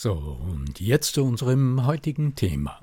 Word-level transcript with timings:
So, 0.00 0.12
und 0.12 0.78
jetzt 0.78 1.14
zu 1.14 1.24
unserem 1.24 1.84
heutigen 1.84 2.36
Thema. 2.36 2.78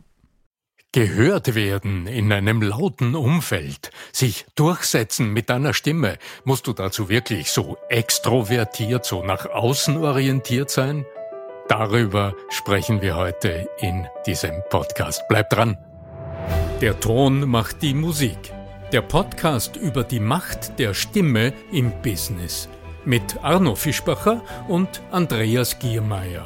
Gehört 0.91 1.55
werden 1.55 2.07
in 2.07 2.29
einem 2.33 2.61
lauten 2.61 3.15
Umfeld, 3.15 3.89
sich 4.11 4.45
durchsetzen 4.55 5.31
mit 5.31 5.49
deiner 5.49 5.73
Stimme, 5.73 6.17
musst 6.43 6.67
du 6.67 6.73
dazu 6.73 7.07
wirklich 7.07 7.51
so 7.51 7.77
extrovertiert, 7.87 9.05
so 9.05 9.23
nach 9.23 9.45
außen 9.45 9.95
orientiert 9.95 10.69
sein? 10.69 11.05
Darüber 11.69 12.35
sprechen 12.49 13.01
wir 13.01 13.15
heute 13.15 13.69
in 13.79 14.05
diesem 14.25 14.61
Podcast. 14.69 15.23
Bleib 15.29 15.49
dran! 15.49 15.77
Der 16.81 16.99
Ton 16.99 17.47
macht 17.47 17.81
die 17.81 17.93
Musik. 17.93 18.51
Der 18.91 19.01
Podcast 19.01 19.77
über 19.77 20.03
die 20.03 20.19
Macht 20.19 20.79
der 20.79 20.93
Stimme 20.93 21.53
im 21.71 21.93
Business. 22.01 22.67
Mit 23.05 23.41
Arno 23.41 23.75
Fischbacher 23.75 24.43
und 24.67 25.01
Andreas 25.11 25.79
Giermeier. 25.79 26.45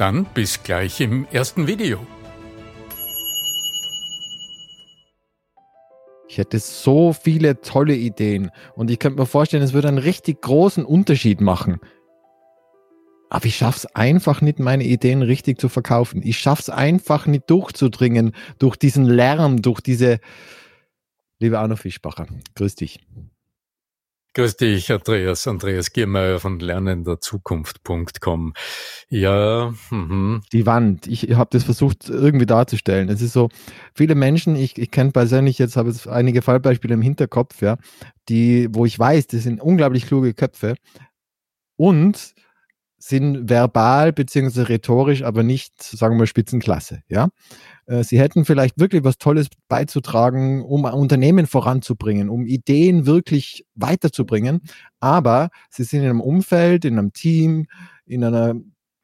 dann 0.00 0.24
bis 0.32 0.62
gleich 0.62 1.00
im 1.00 1.26
ersten 1.30 1.66
Video. 1.66 1.98
Ich 6.26 6.38
hätte 6.38 6.58
so 6.58 7.12
viele 7.12 7.60
tolle 7.60 7.94
Ideen 7.94 8.50
und 8.76 8.90
ich 8.90 8.98
könnte 8.98 9.20
mir 9.20 9.26
vorstellen, 9.26 9.62
es 9.62 9.72
würde 9.72 9.88
einen 9.88 9.98
richtig 9.98 10.40
großen 10.40 10.84
Unterschied 10.84 11.40
machen. 11.40 11.80
Aber 13.28 13.44
ich 13.44 13.56
schaffe 13.56 13.78
es 13.78 13.86
einfach 13.94 14.40
nicht, 14.40 14.58
meine 14.58 14.84
Ideen 14.84 15.22
richtig 15.22 15.60
zu 15.60 15.68
verkaufen. 15.68 16.22
Ich 16.24 16.38
schaffe 16.38 16.62
es 16.62 16.70
einfach 16.70 17.26
nicht 17.26 17.50
durchzudringen 17.50 18.32
durch 18.58 18.76
diesen 18.76 19.04
Lärm, 19.04 19.60
durch 19.60 19.80
diese. 19.80 20.18
Liebe 21.38 21.58
Arno 21.58 21.76
Fischbacher, 21.76 22.26
grüß 22.54 22.74
dich. 22.74 23.00
Grüß 24.40 24.56
dich, 24.56 24.90
Andreas. 24.90 25.46
Andreas 25.46 25.92
Giermeier 25.92 26.40
von 26.40 26.60
lernenderzukunft.com. 26.60 28.54
Ja, 29.10 29.74
mhm. 29.90 30.40
die 30.50 30.64
Wand. 30.64 31.06
Ich 31.06 31.34
habe 31.34 31.50
das 31.52 31.64
versucht 31.64 32.08
irgendwie 32.08 32.46
darzustellen. 32.46 33.10
Es 33.10 33.20
ist 33.20 33.34
so, 33.34 33.50
viele 33.94 34.14
Menschen, 34.14 34.56
ich, 34.56 34.78
ich 34.78 34.90
kenne 34.90 35.10
persönlich 35.10 35.58
jetzt, 35.58 35.76
habe 35.76 35.90
jetzt 35.90 36.08
einige 36.08 36.40
Fallbeispiele 36.40 36.94
im 36.94 37.02
Hinterkopf, 37.02 37.60
ja, 37.60 37.76
die, 38.30 38.68
wo 38.72 38.86
ich 38.86 38.98
weiß, 38.98 39.26
das 39.26 39.42
sind 39.42 39.60
unglaublich 39.60 40.06
kluge 40.06 40.32
Köpfe 40.32 40.76
und 41.76 42.32
sind 42.96 43.50
verbal 43.50 44.14
beziehungsweise 44.14 44.70
rhetorisch, 44.70 45.22
aber 45.22 45.42
nicht, 45.42 45.82
sagen 45.82 46.14
wir 46.14 46.20
mal, 46.20 46.26
Spitzenklasse, 46.26 47.02
ja. 47.08 47.28
Äh, 47.90 48.04
sie 48.04 48.20
hätten 48.20 48.44
vielleicht 48.44 48.78
wirklich 48.78 49.04
was 49.04 49.18
Tolles 49.18 49.48
beizutragen, 49.68 50.62
um 50.62 50.84
Unternehmen 50.84 51.46
voranzubringen, 51.46 52.28
um 52.30 52.46
Ideen 52.46 53.04
wirklich 53.04 53.66
weiterzubringen. 53.74 54.62
Aber 55.00 55.50
sie 55.70 55.82
sind 55.84 56.02
in 56.02 56.10
einem 56.10 56.20
Umfeld, 56.20 56.84
in 56.84 56.98
einem 56.98 57.12
Team, 57.12 57.66
in 58.06 58.24
einer 58.24 58.54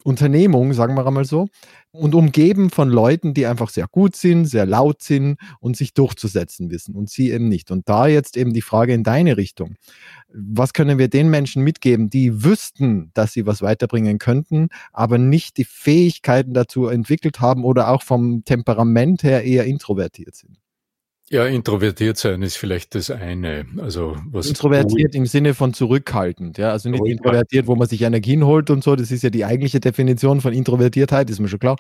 Unternehmung, 0.06 0.72
sagen 0.72 0.94
wir 0.94 1.04
einmal 1.04 1.24
so, 1.24 1.48
und 1.90 2.14
umgeben 2.14 2.70
von 2.70 2.88
Leuten, 2.88 3.34
die 3.34 3.46
einfach 3.46 3.70
sehr 3.70 3.88
gut 3.88 4.14
sind, 4.14 4.44
sehr 4.44 4.64
laut 4.64 5.02
sind 5.02 5.36
und 5.58 5.76
sich 5.76 5.94
durchzusetzen 5.94 6.70
wissen 6.70 6.94
und 6.94 7.10
sie 7.10 7.32
eben 7.32 7.48
nicht. 7.48 7.72
Und 7.72 7.88
da 7.88 8.06
jetzt 8.06 8.36
eben 8.36 8.52
die 8.52 8.62
Frage 8.62 8.94
in 8.94 9.02
deine 9.02 9.36
Richtung. 9.36 9.74
Was 10.28 10.72
können 10.72 10.98
wir 10.98 11.08
den 11.08 11.28
Menschen 11.28 11.64
mitgeben, 11.64 12.08
die 12.08 12.44
wüssten, 12.44 13.10
dass 13.14 13.32
sie 13.32 13.46
was 13.46 13.62
weiterbringen 13.62 14.18
könnten, 14.18 14.68
aber 14.92 15.18
nicht 15.18 15.56
die 15.56 15.64
Fähigkeiten 15.64 16.54
dazu 16.54 16.86
entwickelt 16.86 17.40
haben 17.40 17.64
oder 17.64 17.88
auch 17.88 18.02
vom 18.02 18.44
Temperament 18.44 19.24
her 19.24 19.42
eher 19.42 19.64
introvertiert 19.64 20.36
sind? 20.36 20.58
Ja, 21.28 21.44
introvertiert 21.44 22.16
sein 22.18 22.42
ist 22.42 22.56
vielleicht 22.56 22.94
das 22.94 23.10
eine. 23.10 23.66
Also 23.78 24.16
was 24.30 24.46
introvertiert 24.46 25.14
im 25.16 25.26
Sinne 25.26 25.54
von 25.54 25.74
zurückhaltend, 25.74 26.56
ja. 26.56 26.70
Also 26.70 26.88
nicht 26.88 27.04
introvertiert, 27.04 27.66
wo 27.66 27.74
man 27.74 27.88
sich 27.88 28.02
Energien 28.02 28.44
holt 28.44 28.70
und 28.70 28.84
so. 28.84 28.94
Das 28.94 29.10
ist 29.10 29.24
ja 29.24 29.30
die 29.30 29.44
eigentliche 29.44 29.80
Definition 29.80 30.40
von 30.40 30.52
Introvertiertheit, 30.52 31.28
ist 31.28 31.40
mir 31.40 31.48
schon 31.48 31.58
klar. 31.58 31.78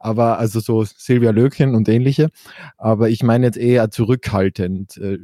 Aber 0.00 0.38
also 0.38 0.58
so 0.58 0.82
Silvia 0.84 1.30
Löckchen 1.30 1.76
und 1.76 1.88
ähnliche. 1.88 2.30
Aber 2.76 3.08
ich 3.08 3.22
meine 3.22 3.46
jetzt 3.46 3.58
eher 3.58 3.90
zurückhaltend. 3.90 4.96
Äh, 4.96 5.18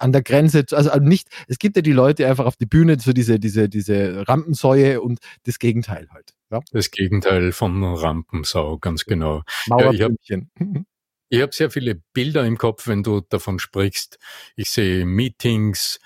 an 0.00 0.12
der 0.12 0.22
Grenze, 0.22 0.64
also 0.72 0.98
nicht, 0.98 1.28
es 1.46 1.58
gibt 1.58 1.76
ja 1.76 1.82
die 1.82 1.92
Leute 1.92 2.26
einfach 2.26 2.46
auf 2.46 2.56
die 2.56 2.66
Bühne, 2.66 2.98
so 2.98 3.12
diese, 3.12 3.38
diese, 3.38 3.68
diese 3.68 4.26
Rampensäue 4.26 5.00
und 5.00 5.20
das 5.44 5.58
Gegenteil 5.58 6.08
halt. 6.10 6.32
Ja? 6.50 6.60
Das 6.72 6.90
Gegenteil 6.90 7.52
von 7.52 7.84
Rampensau, 7.84 8.78
ganz 8.78 9.04
genau. 9.04 9.42
Mauerblümchen. 9.66 10.50
Ja, 10.58 10.66
Ich 11.32 11.40
habe 11.40 11.54
sehr 11.54 11.70
viele 11.70 11.94
Bilder 11.94 12.44
im 12.44 12.58
Kopf, 12.58 12.88
wenn 12.88 13.04
du 13.04 13.20
davon 13.20 13.60
sprichst. 13.60 14.18
Ich 14.56 14.68
sehe 14.68 15.06
Meetings, 15.06 16.00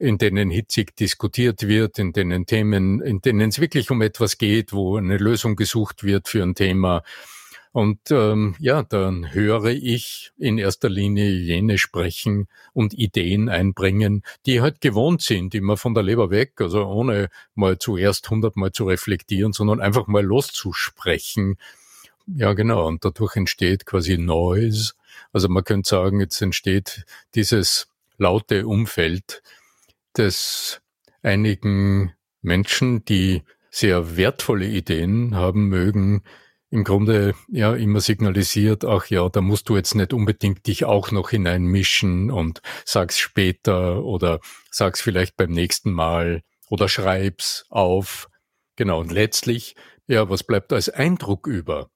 in 0.00 0.18
denen 0.18 0.50
hitzig 0.50 0.96
diskutiert 0.96 1.68
wird, 1.68 2.00
in 2.00 2.12
denen 2.12 2.44
Themen, 2.44 3.00
in 3.00 3.20
denen 3.20 3.50
es 3.50 3.60
wirklich 3.60 3.92
um 3.92 4.02
etwas 4.02 4.36
geht, 4.36 4.72
wo 4.72 4.96
eine 4.96 5.16
Lösung 5.16 5.54
gesucht 5.54 6.02
wird 6.02 6.28
für 6.28 6.42
ein 6.42 6.56
Thema. 6.56 7.04
Und 7.70 8.10
ähm, 8.10 8.56
ja, 8.58 8.82
dann 8.82 9.32
höre 9.32 9.66
ich 9.66 10.32
in 10.38 10.58
erster 10.58 10.88
Linie 10.88 11.30
jene 11.30 11.78
sprechen 11.78 12.48
und 12.72 12.94
Ideen 12.94 13.48
einbringen, 13.48 14.24
die 14.44 14.60
halt 14.60 14.80
gewohnt 14.80 15.22
sind, 15.22 15.54
immer 15.54 15.76
von 15.76 15.94
der 15.94 16.02
Leber 16.02 16.30
weg, 16.30 16.60
also 16.60 16.84
ohne 16.84 17.28
mal 17.54 17.78
zuerst 17.78 18.28
hundertmal 18.28 18.72
zu 18.72 18.86
reflektieren, 18.86 19.52
sondern 19.52 19.80
einfach 19.80 20.08
mal 20.08 20.24
loszusprechen 20.24 21.58
ja, 22.26 22.52
genau. 22.52 22.86
Und 22.86 23.04
dadurch 23.04 23.36
entsteht 23.36 23.86
quasi 23.86 24.18
Noise. 24.18 24.94
Also 25.32 25.48
man 25.48 25.64
könnte 25.64 25.88
sagen, 25.88 26.20
jetzt 26.20 26.40
entsteht 26.40 27.04
dieses 27.34 27.88
laute 28.16 28.66
Umfeld, 28.66 29.42
das 30.12 30.80
einigen 31.22 32.12
Menschen, 32.42 33.04
die 33.04 33.42
sehr 33.70 34.16
wertvolle 34.16 34.66
Ideen 34.66 35.34
haben 35.34 35.68
mögen, 35.68 36.22
im 36.70 36.84
Grunde 36.84 37.34
ja 37.48 37.74
immer 37.74 38.00
signalisiert, 38.00 38.84
ach 38.84 39.06
ja, 39.06 39.28
da 39.28 39.40
musst 39.40 39.68
du 39.68 39.76
jetzt 39.76 39.94
nicht 39.94 40.12
unbedingt 40.12 40.66
dich 40.66 40.84
auch 40.84 41.12
noch 41.12 41.30
hineinmischen 41.30 42.30
und 42.30 42.62
sag's 42.84 43.18
später 43.18 44.04
oder 44.04 44.40
sag's 44.70 45.00
vielleicht 45.00 45.36
beim 45.36 45.50
nächsten 45.50 45.92
Mal 45.92 46.42
oder 46.68 46.88
schreib's 46.88 47.64
auf. 47.68 48.28
Genau, 48.76 49.00
und 49.00 49.12
letztlich 49.12 49.76
ja, 50.06 50.28
was 50.28 50.42
bleibt 50.44 50.72
als 50.72 50.88
Eindruck 50.88 51.46
über? 51.46 51.90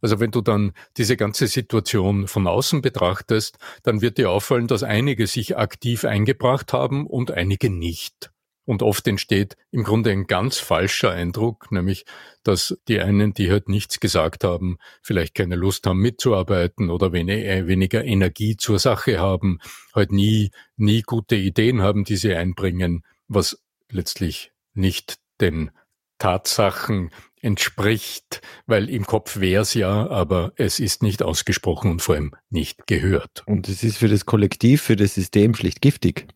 Also 0.00 0.20
wenn 0.20 0.30
du 0.30 0.40
dann 0.40 0.72
diese 0.96 1.16
ganze 1.16 1.46
Situation 1.46 2.26
von 2.26 2.46
außen 2.46 2.82
betrachtest, 2.82 3.58
dann 3.82 4.00
wird 4.00 4.18
dir 4.18 4.30
auffallen, 4.30 4.66
dass 4.66 4.82
einige 4.82 5.26
sich 5.26 5.56
aktiv 5.56 6.04
eingebracht 6.04 6.72
haben 6.72 7.06
und 7.06 7.30
einige 7.30 7.70
nicht. 7.70 8.30
Und 8.66 8.82
oft 8.82 9.06
entsteht 9.06 9.56
im 9.70 9.84
Grunde 9.84 10.10
ein 10.10 10.26
ganz 10.26 10.58
falscher 10.58 11.12
Eindruck, 11.12 11.70
nämlich, 11.70 12.04
dass 12.42 12.76
die 12.88 13.00
einen, 13.00 13.32
die 13.32 13.48
halt 13.50 13.68
nichts 13.68 14.00
gesagt 14.00 14.42
haben, 14.42 14.78
vielleicht 15.02 15.36
keine 15.36 15.54
Lust 15.54 15.86
haben 15.86 16.00
mitzuarbeiten 16.00 16.90
oder 16.90 17.14
äh, 17.14 17.66
weniger 17.68 18.04
Energie 18.04 18.56
zur 18.56 18.80
Sache 18.80 19.20
haben, 19.20 19.60
halt 19.94 20.10
nie, 20.10 20.50
nie 20.76 21.02
gute 21.02 21.36
Ideen 21.36 21.80
haben, 21.80 22.02
die 22.02 22.16
sie 22.16 22.34
einbringen, 22.34 23.04
was 23.28 23.62
letztlich 23.88 24.50
nicht 24.74 25.18
den 25.40 25.70
Tatsachen 26.18 27.10
entspricht, 27.40 28.40
weil 28.66 28.90
im 28.90 29.06
Kopf 29.06 29.38
wäre 29.38 29.62
es 29.62 29.74
ja, 29.74 30.08
aber 30.08 30.52
es 30.56 30.80
ist 30.80 31.02
nicht 31.02 31.22
ausgesprochen 31.22 31.90
und 31.92 32.02
vor 32.02 32.16
allem 32.16 32.32
nicht 32.50 32.86
gehört. 32.86 33.44
Und 33.46 33.68
es 33.68 33.84
ist 33.84 33.98
für 33.98 34.08
das 34.08 34.26
Kollektiv, 34.26 34.82
für 34.82 34.96
das 34.96 35.14
System 35.14 35.54
schlicht 35.54 35.80
giftig 35.80 36.26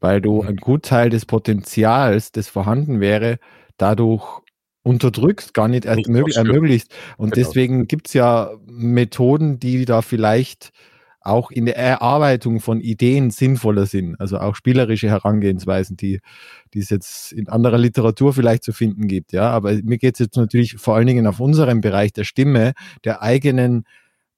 weil 0.00 0.20
du 0.20 0.42
mhm. 0.42 0.48
einen 0.48 0.56
Gutteil 0.56 1.10
des 1.10 1.26
Potenzials, 1.26 2.32
das 2.32 2.48
vorhanden 2.48 3.00
wäre, 3.00 3.38
dadurch 3.76 4.42
unterdrückst, 4.82 5.54
gar 5.54 5.68
nicht 5.68 5.84
erst 5.84 6.08
ermöglicht. 6.08 6.94
Und 7.16 7.32
genau. 7.32 7.46
deswegen 7.46 7.86
gibt's 7.88 8.14
ja 8.14 8.52
Methoden, 8.66 9.58
die 9.58 9.84
da 9.84 10.02
vielleicht 10.02 10.72
auch 11.28 11.50
in 11.50 11.66
der 11.66 11.76
Erarbeitung 11.76 12.60
von 12.60 12.80
Ideen 12.80 13.30
sinnvoller 13.30 13.86
sind. 13.86 14.20
Also 14.20 14.38
auch 14.38 14.54
spielerische 14.54 15.08
Herangehensweisen, 15.08 15.96
die, 15.96 16.20
die 16.74 16.80
es 16.80 16.90
jetzt 16.90 17.32
in 17.32 17.48
anderer 17.48 17.78
Literatur 17.78 18.32
vielleicht 18.32 18.64
zu 18.64 18.72
finden 18.72 19.08
gibt. 19.08 19.32
Ja, 19.32 19.50
aber 19.50 19.74
mir 19.82 19.98
geht's 19.98 20.18
jetzt 20.18 20.36
natürlich 20.36 20.76
vor 20.76 20.96
allen 20.96 21.06
Dingen 21.06 21.26
auf 21.26 21.40
unserem 21.40 21.80
Bereich 21.80 22.12
der 22.12 22.24
Stimme, 22.24 22.72
der 23.04 23.22
eigenen 23.22 23.84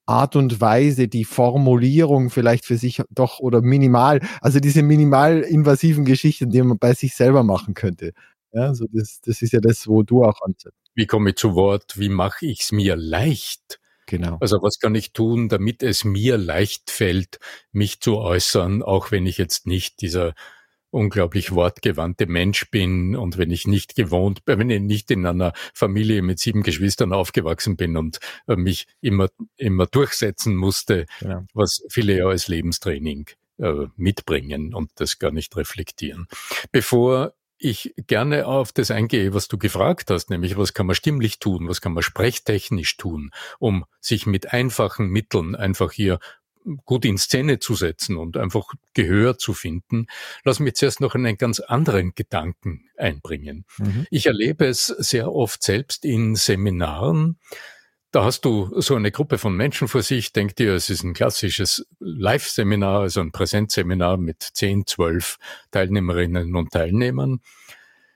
Art 0.05 0.35
und 0.35 0.59
Weise, 0.59 1.07
die 1.07 1.25
Formulierung 1.25 2.29
vielleicht 2.29 2.65
für 2.65 2.77
sich 2.77 3.01
doch 3.09 3.39
oder 3.39 3.61
minimal, 3.61 4.19
also 4.41 4.59
diese 4.59 4.83
minimal 4.83 5.39
invasiven 5.41 6.05
Geschichten, 6.05 6.49
die 6.49 6.61
man 6.61 6.77
bei 6.77 6.93
sich 6.93 7.15
selber 7.15 7.43
machen 7.43 7.73
könnte. 7.73 8.13
Ja, 8.53 8.63
also 8.67 8.85
das, 8.91 9.21
das 9.21 9.41
ist 9.41 9.53
ja 9.53 9.61
das, 9.61 9.87
wo 9.87 10.03
du 10.03 10.23
auch 10.23 10.41
ansetzt. 10.41 10.75
Wie 10.93 11.07
komme 11.07 11.29
ich 11.29 11.37
zu 11.37 11.55
Wort? 11.55 11.97
Wie 11.97 12.09
mache 12.09 12.45
ich 12.45 12.61
es 12.61 12.71
mir 12.71 12.97
leicht? 12.97 13.80
Genau. 14.11 14.35
Also 14.41 14.61
was 14.61 14.77
kann 14.77 14.93
ich 14.93 15.13
tun, 15.13 15.47
damit 15.47 15.83
es 15.83 16.03
mir 16.03 16.37
leicht 16.37 16.91
fällt, 16.91 17.39
mich 17.71 18.01
zu 18.01 18.17
äußern, 18.17 18.83
auch 18.83 19.09
wenn 19.09 19.25
ich 19.25 19.37
jetzt 19.37 19.67
nicht 19.67 20.01
dieser 20.01 20.33
unglaublich 20.89 21.53
wortgewandte 21.53 22.25
Mensch 22.25 22.69
bin 22.69 23.15
und 23.15 23.37
wenn 23.37 23.51
ich 23.51 23.67
nicht 23.67 23.95
gewohnt, 23.95 24.41
wenn 24.45 24.69
ich 24.69 24.81
nicht 24.81 25.09
in 25.11 25.25
einer 25.25 25.53
Familie 25.73 26.21
mit 26.23 26.39
sieben 26.39 26.61
Geschwistern 26.61 27.13
aufgewachsen 27.13 27.77
bin 27.77 27.95
und 27.95 28.19
äh, 28.49 28.57
mich 28.57 28.85
immer, 28.99 29.29
immer 29.55 29.87
durchsetzen 29.87 30.57
musste, 30.57 31.05
ja. 31.21 31.45
was 31.53 31.81
viele 31.89 32.17
ja 32.17 32.25
als 32.25 32.49
Lebenstraining 32.49 33.29
äh, 33.59 33.87
mitbringen 33.95 34.73
und 34.73 34.91
das 34.95 35.19
gar 35.19 35.31
nicht 35.31 35.55
reflektieren. 35.55 36.27
Bevor 36.73 37.33
ich 37.61 37.93
gerne 38.07 38.47
auf 38.47 38.71
das 38.71 38.91
eingehe, 38.91 39.33
was 39.33 39.47
du 39.47 39.57
gefragt 39.57 40.09
hast, 40.09 40.29
nämlich 40.29 40.57
was 40.57 40.73
kann 40.73 40.87
man 40.87 40.95
stimmlich 40.95 41.39
tun, 41.39 41.67
was 41.67 41.81
kann 41.81 41.93
man 41.93 42.03
sprechtechnisch 42.03 42.97
tun, 42.97 43.31
um 43.59 43.85
sich 43.99 44.25
mit 44.25 44.51
einfachen 44.51 45.07
Mitteln 45.07 45.55
einfach 45.55 45.91
hier 45.91 46.19
gut 46.85 47.05
in 47.05 47.17
Szene 47.17 47.59
zu 47.59 47.75
setzen 47.75 48.17
und 48.17 48.37
einfach 48.37 48.73
Gehör 48.93 49.37
zu 49.37 49.53
finden, 49.53 50.07
lass 50.43 50.59
mich 50.59 50.75
zuerst 50.75 51.01
noch 51.01 51.15
einen 51.15 51.37
ganz 51.37 51.59
anderen 51.59 52.13
Gedanken 52.15 52.89
einbringen. 52.97 53.65
Mhm. 53.77 54.05
Ich 54.11 54.27
erlebe 54.27 54.65
es 54.65 54.85
sehr 54.85 55.31
oft 55.31 55.63
selbst 55.63 56.05
in 56.05 56.35
Seminaren. 56.35 57.39
Da 58.11 58.25
hast 58.25 58.41
du 58.41 58.69
so 58.81 58.95
eine 58.95 59.09
Gruppe 59.09 59.37
von 59.37 59.55
Menschen 59.55 59.87
vor 59.87 60.01
sich, 60.01 60.33
denk 60.33 60.57
dir, 60.57 60.73
es 60.73 60.89
ist 60.89 61.03
ein 61.03 61.13
klassisches 61.13 61.87
Live-Seminar, 61.99 62.99
also 63.01 63.21
ein 63.21 63.31
Präsenzseminar 63.31 64.17
mit 64.17 64.41
10, 64.41 64.85
12 64.85 65.37
Teilnehmerinnen 65.71 66.53
und 66.55 66.71
Teilnehmern. 66.71 67.39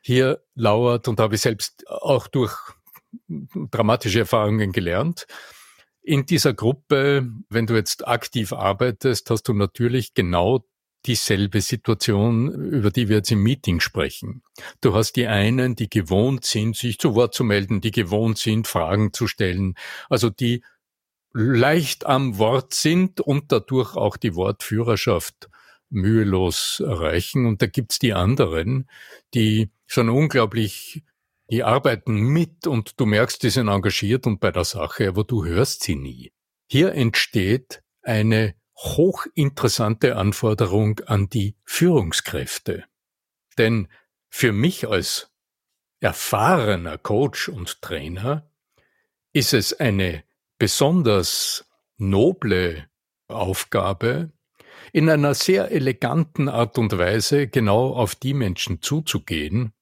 Hier 0.01 0.43
lauert, 0.53 1.07
und 1.07 1.21
habe 1.21 1.35
ich 1.35 1.41
selbst 1.41 1.87
auch 1.87 2.27
durch 2.27 2.53
dramatische 3.71 4.19
Erfahrungen 4.19 4.73
gelernt, 4.73 5.27
in 6.01 6.25
dieser 6.25 6.53
Gruppe, 6.53 7.27
wenn 7.49 7.65
du 7.65 7.73
jetzt 7.75 8.07
aktiv 8.07 8.51
arbeitest, 8.51 9.29
hast 9.29 9.47
du 9.47 9.53
natürlich 9.53 10.13
genau 10.13 10.65
dieselbe 11.05 11.61
Situation, 11.61 12.51
über 12.51 12.91
die 12.91 13.09
wir 13.09 13.17
jetzt 13.17 13.31
im 13.31 13.43
Meeting 13.43 13.79
sprechen. 13.79 14.41
Du 14.81 14.93
hast 14.93 15.13
die 15.13 15.27
einen, 15.27 15.75
die 15.75 15.89
gewohnt 15.89 16.45
sind, 16.45 16.75
sich 16.75 16.97
zu 16.99 17.15
Wort 17.15 17.33
zu 17.33 17.43
melden, 17.43 17.81
die 17.81 17.91
gewohnt 17.91 18.37
sind, 18.37 18.67
Fragen 18.67 19.13
zu 19.13 19.27
stellen, 19.27 19.75
also 20.09 20.29
die 20.29 20.63
leicht 21.33 22.05
am 22.05 22.37
Wort 22.37 22.73
sind 22.73 23.19
und 23.19 23.51
dadurch 23.51 23.95
auch 23.95 24.17
die 24.17 24.35
Wortführerschaft 24.35 25.49
mühelos 25.89 26.81
erreichen. 26.85 27.45
Und 27.45 27.61
da 27.61 27.67
gibt's 27.67 27.99
die 27.99 28.13
anderen, 28.13 28.89
die 29.33 29.69
schon 29.85 30.09
unglaublich 30.09 31.03
die 31.51 31.63
arbeiten 31.63 32.19
mit 32.19 32.65
und 32.65 32.99
du 32.99 33.05
merkst, 33.05 33.43
die 33.43 33.49
sind 33.49 33.67
engagiert 33.67 34.25
und 34.25 34.39
bei 34.39 34.51
der 34.51 34.63
Sache, 34.63 35.07
aber 35.07 35.23
du 35.23 35.45
hörst 35.45 35.83
sie 35.83 35.95
nie. 35.95 36.31
Hier 36.67 36.93
entsteht 36.93 37.83
eine 38.01 38.55
hochinteressante 38.75 40.15
Anforderung 40.17 40.99
an 41.05 41.29
die 41.29 41.55
Führungskräfte. 41.63 42.85
Denn 43.57 43.87
für 44.29 44.51
mich 44.51 44.87
als 44.87 45.31
erfahrener 46.01 46.97
Coach 46.97 47.49
und 47.49 47.81
Trainer 47.81 48.49
ist 49.33 49.53
es 49.53 49.73
eine 49.73 50.23
besonders 50.57 51.65
noble 51.97 52.87
Aufgabe, 53.27 54.31
in 54.91 55.09
einer 55.09 55.33
sehr 55.33 55.71
eleganten 55.71 56.47
Art 56.47 56.77
und 56.77 56.97
Weise 56.97 57.47
genau 57.47 57.93
auf 57.93 58.15
die 58.15 58.33
Menschen 58.33 58.81
zuzugehen, 58.81 59.73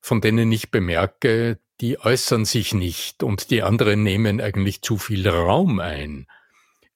von 0.00 0.20
denen 0.20 0.50
ich 0.52 0.70
bemerke, 0.70 1.58
die 1.80 1.98
äußern 1.98 2.44
sich 2.44 2.74
nicht 2.74 3.22
und 3.22 3.50
die 3.50 3.62
anderen 3.62 4.02
nehmen 4.02 4.40
eigentlich 4.40 4.82
zu 4.82 4.98
viel 4.98 5.26
Raum 5.28 5.80
ein 5.80 6.26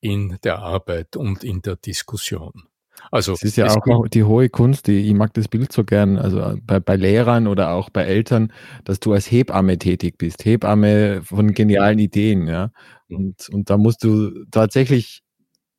in 0.00 0.38
der 0.44 0.58
Arbeit 0.60 1.16
und 1.16 1.44
in 1.44 1.62
der 1.62 1.76
Diskussion. 1.76 2.64
Also 3.10 3.32
es 3.32 3.42
ist 3.42 3.56
ja 3.56 3.66
auch 3.68 4.08
die 4.08 4.24
hohe 4.24 4.48
Kunst, 4.48 4.86
die, 4.86 5.06
ich 5.06 5.14
mag 5.14 5.32
das 5.34 5.48
Bild 5.48 5.72
so 5.72 5.84
gern, 5.84 6.18
also 6.18 6.56
bei, 6.62 6.80
bei 6.80 6.96
Lehrern 6.96 7.46
oder 7.46 7.70
auch 7.70 7.90
bei 7.90 8.02
Eltern, 8.02 8.52
dass 8.84 9.00
du 9.00 9.12
als 9.12 9.30
Hebamme 9.30 9.78
tätig 9.78 10.18
bist, 10.18 10.44
Hebamme 10.44 11.22
von 11.22 11.54
genialen 11.54 11.98
Ideen, 11.98 12.46
ja. 12.48 12.70
Mhm. 13.08 13.16
Und, 13.16 13.48
und 13.50 13.70
da 13.70 13.76
musst 13.76 14.04
du 14.04 14.44
tatsächlich 14.50 15.22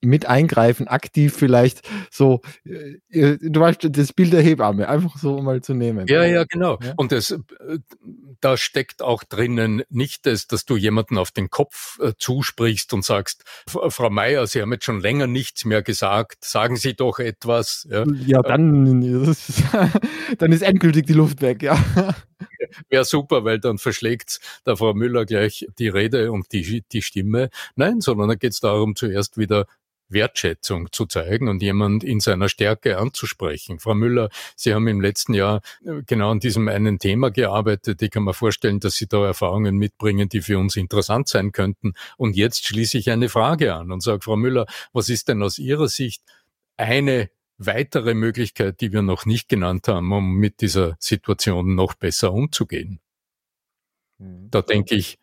mit 0.02 0.26
eingreifen, 0.26 0.88
aktiv 0.88 1.36
vielleicht 1.36 1.88
so, 2.10 2.42
äh, 2.66 3.00
äh, 3.10 3.38
du 3.42 3.60
weißt, 3.60 3.88
das 3.90 4.14
Bild 4.14 4.34
der 4.34 4.42
Hebamme, 4.42 4.88
einfach 4.88 5.18
so 5.18 5.42
mal 5.42 5.62
zu 5.62 5.74
nehmen. 5.74 6.08
Ja, 6.08 6.24
ja, 6.26 6.46
genau. 6.46 6.78
Ja? 6.82 6.94
Und 6.98 7.12
das, 7.12 7.32
äh, 7.32 7.40
da 8.42 8.58
steckt 8.58 9.02
auch 9.02 9.24
drinnen 9.24 9.84
nicht 9.90 10.26
das, 10.26 10.48
dass 10.48 10.66
du 10.66 10.78
jemanden 10.78 11.18
auf 11.18 11.32
den 11.32 11.50
Kopf 11.50 12.00
äh, 12.00 12.14
zusprichst 12.18 12.94
und 12.94 13.04
sagst, 13.04 13.44
Frau 13.68 14.10
Meier, 14.10 14.48
Sie 14.48 14.62
haben 14.62 14.72
jetzt 14.72 14.86
schon 14.86 15.02
länger 15.02 15.28
nichts 15.28 15.66
mehr 15.66 15.82
gesagt, 15.82 16.46
sagen 16.46 16.78
Sie 16.78 16.94
doch 16.94 17.20
etwas. 17.20 17.88
Ja, 17.90 18.06
ja 18.26 18.42
dann, 18.42 19.02
dann 20.38 20.52
ist 20.52 20.62
endgültig 20.62 21.06
die 21.08 21.14
Luft 21.14 21.42
weg, 21.42 21.62
ja. 21.62 21.78
Wäre 22.90 23.06
super, 23.06 23.44
weil 23.44 23.60
dann 23.60 23.78
verschlägt 23.78 24.40
der 24.66 24.78
Frau 24.78 24.94
Müller 24.94 25.26
gleich 25.26 25.68
die 25.78 25.88
Rede 25.90 26.32
und 26.32 26.52
die, 26.52 26.84
die 26.92 27.02
Stimme. 27.02 27.50
Nein, 27.76 28.02
sondern 28.02 28.30
da 28.30 28.36
geht 28.36 28.54
es 28.54 28.60
darum, 28.60 28.96
zuerst 28.96 29.38
wieder 29.38 29.66
Wertschätzung 30.10 30.92
zu 30.92 31.06
zeigen 31.06 31.48
und 31.48 31.62
jemand 31.62 32.04
in 32.04 32.20
seiner 32.20 32.50
Stärke 32.50 32.98
anzusprechen. 32.98 33.80
Frau 33.80 33.94
Müller, 33.94 34.30
Sie 34.56 34.74
haben 34.74 34.88
im 34.88 35.02
letzten 35.02 35.34
Jahr 35.34 35.62
äh, 35.86 36.02
genau 36.06 36.32
an 36.32 36.40
diesem 36.40 36.68
einen 36.68 37.00
Thema 37.00 37.32
gearbeitet. 37.32 38.02
Ich 38.02 38.12
kann 38.12 38.24
mir 38.24 38.34
vorstellen, 38.34 38.80
dass 38.80 38.96
Sie 38.96 39.08
da 39.08 39.26
Erfahrungen 39.26 39.78
mitbringen, 39.78 40.30
die 40.30 40.42
für 40.42 40.58
uns 40.58 40.76
interessant 40.76 41.28
sein 41.28 41.52
könnten. 41.52 41.94
Und 42.18 42.36
jetzt 42.36 42.66
schließe 42.66 42.98
ich 42.98 43.10
eine 43.10 43.30
Frage 43.30 43.74
an 43.74 43.92
und 43.92 44.02
sage, 44.02 44.22
Frau 44.22 44.36
Müller, 44.36 44.66
was 44.94 45.10
ist 45.10 45.28
denn 45.28 45.42
aus 45.44 45.60
Ihrer 45.60 45.88
Sicht 45.88 46.24
eine 46.78 47.30
weitere 47.58 48.14
Möglichkeit, 48.14 48.82
die 48.82 48.92
wir 48.94 49.02
noch 49.02 49.26
nicht 49.26 49.50
genannt 49.50 49.88
haben, 49.88 50.12
um 50.12 50.36
mit 50.36 50.62
dieser 50.62 50.96
Situation 51.00 51.76
noch 51.76 51.94
besser 51.94 52.34
umzugehen? 52.34 53.00
Mhm. 54.18 54.50
Da 54.50 54.62
denke 54.62 54.96
ich, 54.96 55.20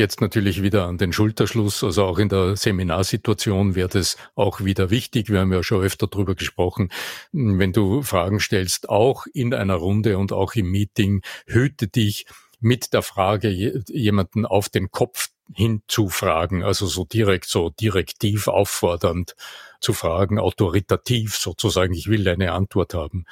Jetzt 0.00 0.22
natürlich 0.22 0.62
wieder 0.62 0.86
an 0.86 0.96
den 0.96 1.12
Schulterschluss, 1.12 1.84
also 1.84 2.06
auch 2.06 2.18
in 2.18 2.30
der 2.30 2.56
Seminarsituation 2.56 3.74
wird 3.74 3.94
es 3.94 4.16
auch 4.34 4.64
wieder 4.64 4.88
wichtig. 4.88 5.28
Wir 5.28 5.40
haben 5.40 5.52
ja 5.52 5.62
schon 5.62 5.82
öfter 5.82 6.06
darüber 6.06 6.34
gesprochen. 6.34 6.90
Wenn 7.32 7.74
du 7.74 8.00
Fragen 8.00 8.40
stellst, 8.40 8.88
auch 8.88 9.26
in 9.34 9.52
einer 9.52 9.74
Runde 9.74 10.16
und 10.16 10.32
auch 10.32 10.54
im 10.54 10.70
Meeting, 10.70 11.20
hüte 11.44 11.86
dich 11.86 12.24
mit 12.60 12.94
der 12.94 13.02
Frage 13.02 13.50
jemanden 13.88 14.46
auf 14.46 14.70
den 14.70 14.90
Kopf 14.90 15.28
hinzufragen, 15.54 16.62
also 16.62 16.86
so 16.86 17.04
direkt, 17.04 17.50
so 17.50 17.68
direktiv 17.68 18.48
auffordernd 18.48 19.34
zu 19.82 19.92
fragen, 19.92 20.38
autoritativ 20.38 21.36
sozusagen, 21.36 21.92
ich 21.92 22.08
will 22.08 22.26
eine 22.26 22.52
Antwort 22.52 22.94
haben. 22.94 23.26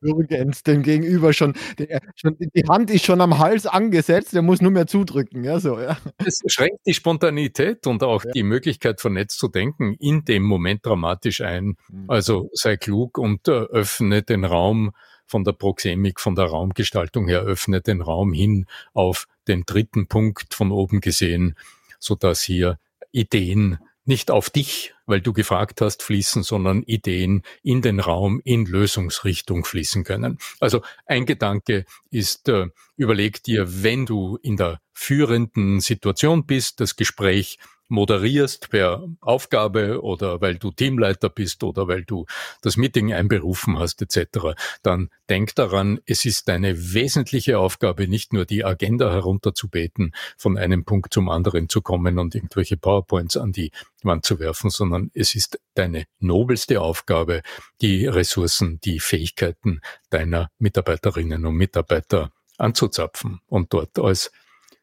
Übrigens, 0.00 0.62
dem 0.62 0.82
Gegenüber 0.82 1.32
schon, 1.32 1.54
der, 1.78 2.00
schon, 2.14 2.36
die 2.38 2.66
Hand 2.66 2.90
ist 2.90 3.04
schon 3.04 3.20
am 3.20 3.38
Hals 3.38 3.66
angesetzt, 3.66 4.32
der 4.32 4.42
muss 4.42 4.60
nur 4.60 4.70
mehr 4.70 4.86
zudrücken. 4.86 5.44
Ja, 5.44 5.60
so, 5.60 5.78
ja. 5.78 5.98
Es 6.24 6.40
schränkt 6.46 6.80
die 6.86 6.94
Spontanität 6.94 7.86
und 7.86 8.02
auch 8.02 8.24
ja. 8.24 8.30
die 8.32 8.42
Möglichkeit, 8.42 9.00
vernetzt 9.00 9.38
zu 9.38 9.48
denken, 9.48 9.94
in 9.98 10.24
dem 10.24 10.42
Moment 10.42 10.84
dramatisch 10.86 11.40
ein. 11.42 11.76
Mhm. 11.90 12.04
Also 12.08 12.48
sei 12.52 12.76
klug 12.76 13.18
und 13.18 13.48
äh, 13.48 13.52
öffne 13.52 14.22
den 14.22 14.44
Raum 14.44 14.92
von 15.26 15.44
der 15.44 15.52
Proxemik, 15.52 16.18
von 16.18 16.34
der 16.34 16.46
Raumgestaltung 16.46 17.28
her, 17.28 17.42
öffne 17.42 17.80
den 17.80 18.02
Raum 18.02 18.32
hin 18.32 18.66
auf 18.94 19.26
den 19.48 19.64
dritten 19.64 20.08
Punkt 20.08 20.54
von 20.54 20.72
oben 20.72 21.00
gesehen, 21.00 21.56
so 21.98 22.14
dass 22.14 22.42
hier 22.42 22.78
Ideen 23.12 23.78
nicht 24.10 24.32
auf 24.32 24.50
dich, 24.50 24.92
weil 25.06 25.20
du 25.20 25.32
gefragt 25.32 25.80
hast, 25.80 26.02
fließen, 26.02 26.42
sondern 26.42 26.82
Ideen 26.82 27.42
in 27.62 27.80
den 27.80 28.00
Raum, 28.00 28.42
in 28.44 28.66
Lösungsrichtung 28.66 29.64
fließen 29.64 30.02
können. 30.02 30.38
Also 30.58 30.82
ein 31.06 31.26
Gedanke 31.26 31.86
ist, 32.10 32.48
äh, 32.48 32.66
überleg 32.96 33.42
dir, 33.44 33.82
wenn 33.84 34.06
du 34.06 34.36
in 34.42 34.56
der 34.56 34.80
führenden 34.92 35.78
Situation 35.80 36.44
bist, 36.44 36.80
das 36.80 36.96
Gespräch 36.96 37.58
moderierst 37.90 38.70
per 38.70 39.06
Aufgabe 39.20 40.02
oder 40.02 40.40
weil 40.40 40.56
du 40.56 40.70
Teamleiter 40.70 41.28
bist 41.28 41.62
oder 41.64 41.88
weil 41.88 42.04
du 42.04 42.26
das 42.62 42.76
Meeting 42.76 43.12
einberufen 43.12 43.78
hast 43.78 44.00
etc., 44.02 44.54
dann 44.82 45.10
denk 45.28 45.54
daran, 45.54 46.00
es 46.06 46.24
ist 46.24 46.48
deine 46.48 46.94
wesentliche 46.94 47.58
Aufgabe, 47.58 48.08
nicht 48.08 48.32
nur 48.32 48.44
die 48.46 48.64
Agenda 48.64 49.12
herunterzubeten, 49.12 50.14
von 50.36 50.56
einem 50.56 50.84
Punkt 50.84 51.12
zum 51.12 51.28
anderen 51.28 51.68
zu 51.68 51.82
kommen 51.82 52.18
und 52.18 52.34
irgendwelche 52.34 52.76
PowerPoints 52.76 53.36
an 53.36 53.52
die 53.52 53.70
Wand 54.02 54.24
zu 54.24 54.38
werfen, 54.38 54.70
sondern 54.70 55.10
es 55.14 55.34
ist 55.34 55.60
deine 55.74 56.04
nobelste 56.18 56.80
Aufgabe, 56.80 57.42
die 57.80 58.06
Ressourcen, 58.06 58.80
die 58.80 59.00
Fähigkeiten 59.00 59.80
deiner 60.10 60.50
Mitarbeiterinnen 60.58 61.44
und 61.44 61.54
Mitarbeiter 61.54 62.32
anzuzapfen 62.58 63.40
und 63.46 63.72
dort 63.72 63.98
als 63.98 64.30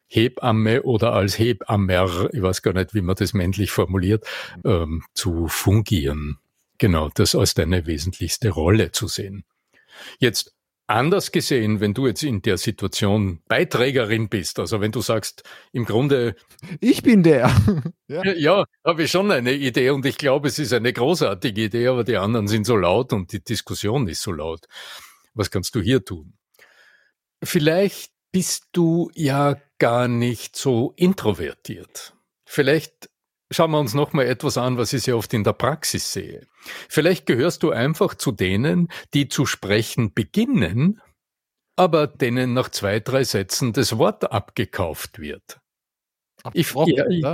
Hebamme 0.08 0.82
oder 0.82 1.12
als 1.12 1.38
Hebammer, 1.38 2.28
ich 2.32 2.42
weiß 2.42 2.62
gar 2.62 2.72
nicht, 2.72 2.94
wie 2.94 3.02
man 3.02 3.16
das 3.16 3.34
männlich 3.34 3.70
formuliert, 3.70 4.26
ähm, 4.64 5.04
zu 5.14 5.48
fungieren. 5.48 6.38
Genau, 6.78 7.10
das 7.14 7.34
als 7.34 7.54
deine 7.54 7.86
wesentlichste 7.86 8.50
Rolle 8.50 8.92
zu 8.92 9.06
sehen. 9.06 9.44
Jetzt 10.18 10.54
anders 10.86 11.32
gesehen, 11.32 11.80
wenn 11.80 11.92
du 11.92 12.06
jetzt 12.06 12.22
in 12.22 12.40
der 12.40 12.56
Situation 12.56 13.42
Beiträgerin 13.46 14.28
bist, 14.28 14.58
also 14.58 14.80
wenn 14.80 14.90
du 14.90 15.02
sagst, 15.02 15.42
im 15.72 15.84
Grunde. 15.84 16.34
Ich 16.80 17.02
bin 17.02 17.22
der. 17.22 17.54
ja, 18.08 18.24
ja 18.24 18.64
habe 18.84 19.02
ich 19.02 19.10
schon 19.10 19.30
eine 19.30 19.52
Idee 19.52 19.90
und 19.90 20.06
ich 20.06 20.16
glaube, 20.16 20.48
es 20.48 20.58
ist 20.58 20.72
eine 20.72 20.92
großartige 20.92 21.64
Idee, 21.64 21.88
aber 21.88 22.04
die 22.04 22.16
anderen 22.16 22.48
sind 22.48 22.64
so 22.64 22.76
laut 22.76 23.12
und 23.12 23.32
die 23.32 23.44
Diskussion 23.44 24.08
ist 24.08 24.22
so 24.22 24.32
laut. 24.32 24.66
Was 25.34 25.50
kannst 25.50 25.74
du 25.74 25.80
hier 25.80 26.04
tun? 26.04 26.32
Vielleicht 27.42 28.10
bist 28.32 28.68
du 28.72 29.10
ja 29.14 29.56
gar 29.78 30.08
nicht 30.08 30.56
so 30.56 30.92
introvertiert. 30.96 32.14
Vielleicht 32.44 33.10
schauen 33.50 33.70
wir 33.70 33.80
uns 33.80 33.94
noch 33.94 34.12
mal 34.12 34.26
etwas 34.26 34.58
an, 34.58 34.76
was 34.76 34.92
ich 34.92 35.02
sehr 35.02 35.16
oft 35.16 35.32
in 35.34 35.44
der 35.44 35.52
Praxis 35.52 36.12
sehe. 36.12 36.46
Vielleicht 36.88 37.26
gehörst 37.26 37.62
du 37.62 37.70
einfach 37.70 38.14
zu 38.14 38.32
denen, 38.32 38.88
die 39.14 39.28
zu 39.28 39.46
sprechen 39.46 40.12
beginnen, 40.12 41.00
aber 41.76 42.06
denen 42.06 42.54
nach 42.54 42.68
zwei, 42.70 43.00
drei 43.00 43.24
Sätzen 43.24 43.72
das 43.72 43.98
Wort 43.98 44.30
abgekauft 44.32 45.18
wird. 45.18 45.60
Ich, 46.52 46.74
ich, 46.74 47.24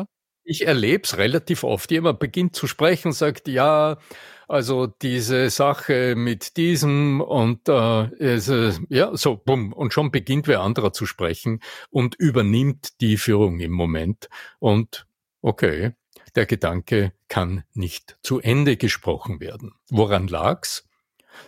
ich 0.44 0.66
erlebe 0.66 1.04
es 1.04 1.16
relativ 1.16 1.64
oft. 1.64 1.90
Jemand 1.90 2.18
beginnt 2.18 2.54
zu 2.54 2.66
sprechen, 2.66 3.12
sagt, 3.12 3.48
ja, 3.48 3.98
also 4.46 4.86
diese 4.86 5.50
Sache 5.50 6.14
mit 6.16 6.56
diesem 6.56 7.20
und 7.20 7.68
äh, 7.68 8.04
es, 8.22 8.48
äh, 8.48 8.72
ja, 8.88 9.16
so 9.16 9.36
bumm, 9.36 9.72
und 9.72 9.92
schon 9.92 10.10
beginnt 10.10 10.46
wer 10.46 10.60
anderer 10.60 10.92
zu 10.92 11.06
sprechen 11.06 11.60
und 11.90 12.14
übernimmt 12.14 13.00
die 13.00 13.16
Führung 13.16 13.60
im 13.60 13.72
Moment. 13.72 14.28
Und 14.58 15.06
okay, 15.40 15.92
der 16.34 16.46
Gedanke 16.46 17.12
kann 17.28 17.64
nicht 17.72 18.18
zu 18.22 18.40
Ende 18.40 18.76
gesprochen 18.76 19.40
werden. 19.40 19.72
Woran 19.90 20.28
lag's? 20.28 20.86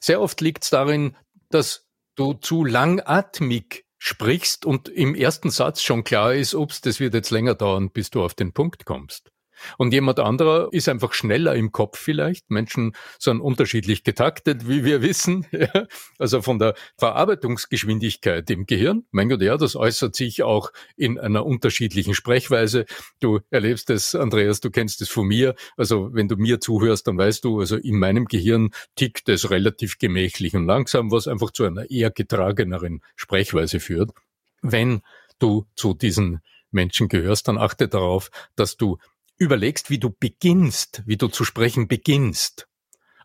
Sehr 0.00 0.20
oft 0.20 0.40
liegt's 0.40 0.70
darin, 0.70 1.16
dass 1.50 1.86
du 2.14 2.32
zu 2.32 2.64
langatmig 2.64 3.85
sprichst 4.06 4.64
und 4.64 4.88
im 4.88 5.16
ersten 5.16 5.50
Satz 5.50 5.82
schon 5.82 6.04
klar 6.04 6.32
ist, 6.32 6.54
ups, 6.54 6.80
das 6.80 7.00
wird 7.00 7.14
jetzt 7.14 7.30
länger 7.30 7.56
dauern, 7.56 7.90
bis 7.90 8.10
du 8.10 8.22
auf 8.22 8.34
den 8.34 8.52
Punkt 8.52 8.84
kommst. 8.84 9.32
Und 9.78 9.92
jemand 9.92 10.20
anderer 10.20 10.68
ist 10.72 10.88
einfach 10.88 11.12
schneller 11.12 11.54
im 11.54 11.72
Kopf 11.72 11.98
vielleicht. 11.98 12.50
Menschen 12.50 12.94
sind 13.18 13.40
unterschiedlich 13.40 14.04
getaktet, 14.04 14.68
wie 14.68 14.84
wir 14.84 15.02
wissen. 15.02 15.46
Also 16.18 16.40
von 16.40 16.58
der 16.58 16.75
Verarbeitungsgeschwindigkeit 16.98 18.48
im 18.50 18.66
Gehirn. 18.66 19.04
Mein 19.10 19.28
Gott, 19.28 19.42
ja, 19.42 19.56
das 19.56 19.76
äußert 19.76 20.14
sich 20.14 20.42
auch 20.42 20.72
in 20.96 21.18
einer 21.18 21.44
unterschiedlichen 21.44 22.14
Sprechweise. 22.14 22.86
Du 23.20 23.40
erlebst 23.50 23.90
es, 23.90 24.14
Andreas, 24.14 24.60
du 24.60 24.70
kennst 24.70 25.02
es 25.02 25.08
von 25.08 25.26
mir. 25.26 25.54
Also 25.76 26.10
wenn 26.12 26.28
du 26.28 26.36
mir 26.36 26.60
zuhörst, 26.60 27.06
dann 27.06 27.18
weißt 27.18 27.44
du, 27.44 27.60
also 27.60 27.76
in 27.76 27.98
meinem 27.98 28.26
Gehirn 28.26 28.70
tickt 28.94 29.28
es 29.28 29.50
relativ 29.50 29.98
gemächlich 29.98 30.54
und 30.54 30.66
langsam, 30.66 31.10
was 31.10 31.28
einfach 31.28 31.50
zu 31.50 31.64
einer 31.64 31.90
eher 31.90 32.10
getrageneren 32.10 33.02
Sprechweise 33.14 33.80
führt. 33.80 34.10
Wenn 34.62 35.02
du 35.38 35.66
zu 35.75 35.94
diesen 35.94 36.40
Menschen 36.70 37.08
gehörst, 37.08 37.48
dann 37.48 37.58
achte 37.58 37.88
darauf, 37.88 38.30
dass 38.54 38.76
du 38.76 38.98
überlegst, 39.38 39.90
wie 39.90 39.98
du 39.98 40.10
beginnst, 40.10 41.02
wie 41.06 41.16
du 41.16 41.28
zu 41.28 41.44
sprechen 41.44 41.88
beginnst. 41.88 42.68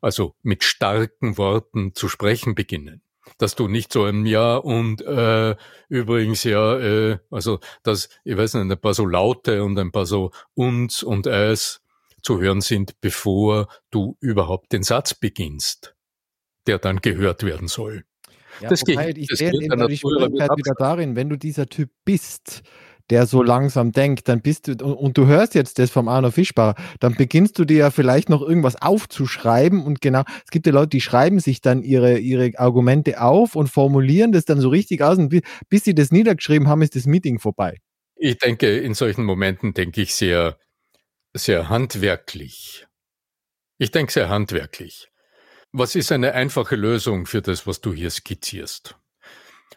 Also 0.01 0.35
mit 0.41 0.63
starken 0.63 1.37
Worten 1.37 1.93
zu 1.93 2.09
sprechen 2.09 2.55
beginnen. 2.55 3.01
Dass 3.37 3.55
du 3.55 3.67
nicht 3.67 3.93
so 3.93 4.03
ein 4.03 4.25
Ja 4.25 4.57
und 4.57 5.01
äh, 5.01 5.55
übrigens 5.89 6.43
ja, 6.43 6.77
äh, 6.79 7.19
also 7.29 7.59
dass, 7.83 8.09
ich 8.23 8.35
weiß 8.35 8.55
nicht, 8.55 8.71
ein 8.71 8.81
paar 8.81 8.95
so 8.95 9.05
Laute 9.05 9.63
und 9.63 9.77
ein 9.77 9.91
paar 9.91 10.07
so 10.07 10.31
uns 10.55 11.03
und 11.03 11.27
es 11.27 11.81
zu 12.23 12.39
hören 12.39 12.61
sind, 12.61 12.99
bevor 12.99 13.67
du 13.91 14.17
überhaupt 14.19 14.73
den 14.73 14.83
Satz 14.83 15.13
beginnst, 15.13 15.95
der 16.67 16.79
dann 16.79 16.97
gehört 16.97 17.43
werden 17.43 17.67
soll. 17.67 18.05
Ja, 18.59 18.69
das 18.69 18.83
geht. 18.83 19.17
Ich 19.17 19.27
das 19.27 19.39
sehe 19.39 19.51
eben 19.53 19.87
die 19.87 19.97
Schwierigkeit 19.97 20.49
wieder 20.55 20.73
darin, 20.77 21.15
wenn 21.15 21.29
du 21.29 21.37
dieser 21.37 21.67
Typ 21.67 21.91
bist, 22.05 22.63
der 23.11 23.27
so 23.27 23.43
langsam 23.43 23.91
denkt, 23.91 24.27
dann 24.29 24.41
bist 24.41 24.67
du, 24.67 24.71
und, 24.71 24.93
und, 24.93 25.17
du 25.17 25.27
hörst 25.27 25.53
jetzt 25.53 25.77
das 25.77 25.91
vom 25.91 26.07
Arno 26.07 26.31
Fischbach, 26.31 26.75
dann 26.99 27.13
beginnst 27.15 27.59
du 27.59 27.65
dir 27.65 27.77
ja 27.77 27.91
vielleicht 27.91 28.29
noch 28.29 28.41
irgendwas 28.41 28.81
aufzuschreiben 28.81 29.83
und 29.83 30.01
genau, 30.01 30.23
es 30.43 30.49
gibt 30.49 30.65
ja 30.65 30.73
Leute, 30.73 30.89
die 30.89 31.01
schreiben 31.01 31.39
sich 31.39 31.61
dann 31.61 31.83
ihre, 31.83 32.17
ihre 32.17 32.57
Argumente 32.57 33.21
auf 33.21 33.55
und 33.55 33.67
formulieren 33.67 34.31
das 34.31 34.45
dann 34.45 34.61
so 34.61 34.69
richtig 34.69 35.03
aus 35.03 35.17
und 35.17 35.29
bis, 35.29 35.41
bis 35.69 35.83
sie 35.83 35.93
das 35.93 36.11
niedergeschrieben 36.11 36.67
haben, 36.67 36.81
ist 36.81 36.95
das 36.95 37.05
Meeting 37.05 37.37
vorbei. 37.39 37.77
Ich 38.15 38.37
denke, 38.37 38.77
in 38.77 38.93
solchen 38.93 39.25
Momenten 39.25 39.73
denke 39.73 40.01
ich 40.01 40.15
sehr, 40.15 40.57
sehr 41.33 41.69
handwerklich. 41.69 42.87
Ich 43.77 43.91
denke 43.91 44.13
sehr 44.13 44.29
handwerklich. 44.29 45.09
Was 45.73 45.95
ist 45.95 46.11
eine 46.11 46.33
einfache 46.33 46.75
Lösung 46.75 47.25
für 47.25 47.41
das, 47.41 47.67
was 47.67 47.81
du 47.81 47.93
hier 47.93 48.09
skizzierst? 48.09 48.95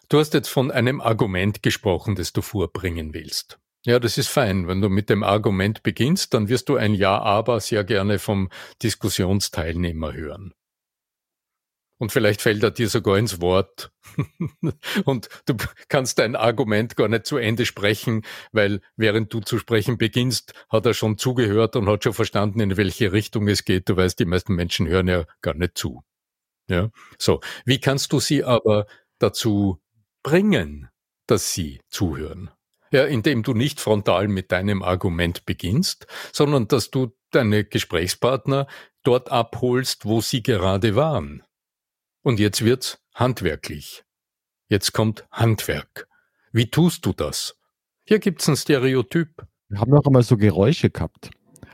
Du 0.08 0.18
hast 0.18 0.34
jetzt 0.34 0.48
von 0.48 0.70
einem 0.70 1.00
Argument 1.00 1.62
gesprochen, 1.62 2.14
das 2.14 2.32
du 2.32 2.42
vorbringen 2.42 3.14
willst. 3.14 3.58
Ja, 3.86 3.98
das 3.98 4.16
ist 4.16 4.28
fein. 4.28 4.66
Wenn 4.66 4.80
du 4.80 4.88
mit 4.88 5.10
dem 5.10 5.22
Argument 5.22 5.82
beginnst, 5.82 6.32
dann 6.32 6.48
wirst 6.48 6.68
du 6.68 6.76
ein 6.76 6.94
Ja, 6.94 7.20
aber 7.20 7.60
sehr 7.60 7.84
gerne 7.84 8.18
vom 8.18 8.48
Diskussionsteilnehmer 8.82 10.14
hören. 10.14 10.54
Und 11.98 12.10
vielleicht 12.10 12.42
fällt 12.42 12.62
er 12.62 12.70
dir 12.70 12.88
sogar 12.88 13.18
ins 13.18 13.40
Wort. 13.40 13.92
und 15.04 15.28
du 15.46 15.54
kannst 15.88 16.18
dein 16.18 16.34
Argument 16.34 16.96
gar 16.96 17.08
nicht 17.08 17.26
zu 17.26 17.36
Ende 17.36 17.66
sprechen, 17.66 18.22
weil 18.52 18.80
während 18.96 19.32
du 19.32 19.40
zu 19.40 19.58
sprechen 19.58 19.96
beginnst, 19.96 20.54
hat 20.70 20.86
er 20.86 20.94
schon 20.94 21.18
zugehört 21.18 21.76
und 21.76 21.88
hat 21.88 22.04
schon 22.04 22.14
verstanden, 22.14 22.60
in 22.60 22.76
welche 22.76 23.12
Richtung 23.12 23.48
es 23.48 23.64
geht. 23.64 23.88
Du 23.88 23.96
weißt, 23.96 24.18
die 24.18 24.24
meisten 24.24 24.54
Menschen 24.54 24.88
hören 24.88 25.08
ja 25.08 25.24
gar 25.40 25.54
nicht 25.54 25.78
zu. 25.78 26.02
Ja, 26.68 26.90
so. 27.18 27.40
Wie 27.64 27.80
kannst 27.80 28.12
du 28.12 28.20
sie 28.20 28.42
aber 28.44 28.86
dazu 29.18 29.80
bringen, 30.24 30.88
dass 31.28 31.52
sie 31.52 31.80
zuhören. 31.88 32.50
Ja, 32.90 33.04
indem 33.04 33.44
du 33.44 33.54
nicht 33.54 33.80
frontal 33.80 34.26
mit 34.26 34.50
deinem 34.50 34.82
Argument 34.82 35.46
beginnst, 35.46 36.06
sondern 36.32 36.66
dass 36.66 36.90
du 36.90 37.12
deine 37.30 37.64
Gesprächspartner 37.64 38.66
dort 39.04 39.30
abholst, 39.30 40.04
wo 40.04 40.20
sie 40.20 40.42
gerade 40.42 40.96
waren. 40.96 41.44
Und 42.22 42.40
jetzt 42.40 42.64
wird's 42.64 42.98
handwerklich. 43.14 44.04
Jetzt 44.68 44.92
kommt 44.92 45.26
Handwerk. 45.30 46.08
Wie 46.52 46.70
tust 46.70 47.04
du 47.04 47.12
das? 47.12 47.56
Hier 48.04 48.18
gibt's 48.18 48.48
ein 48.48 48.56
Stereotyp. 48.56 49.46
Wir 49.68 49.80
haben 49.80 49.90
noch 49.90 50.06
einmal 50.06 50.22
so 50.22 50.36
Geräusche 50.36 50.90
gehabt. 50.90 51.30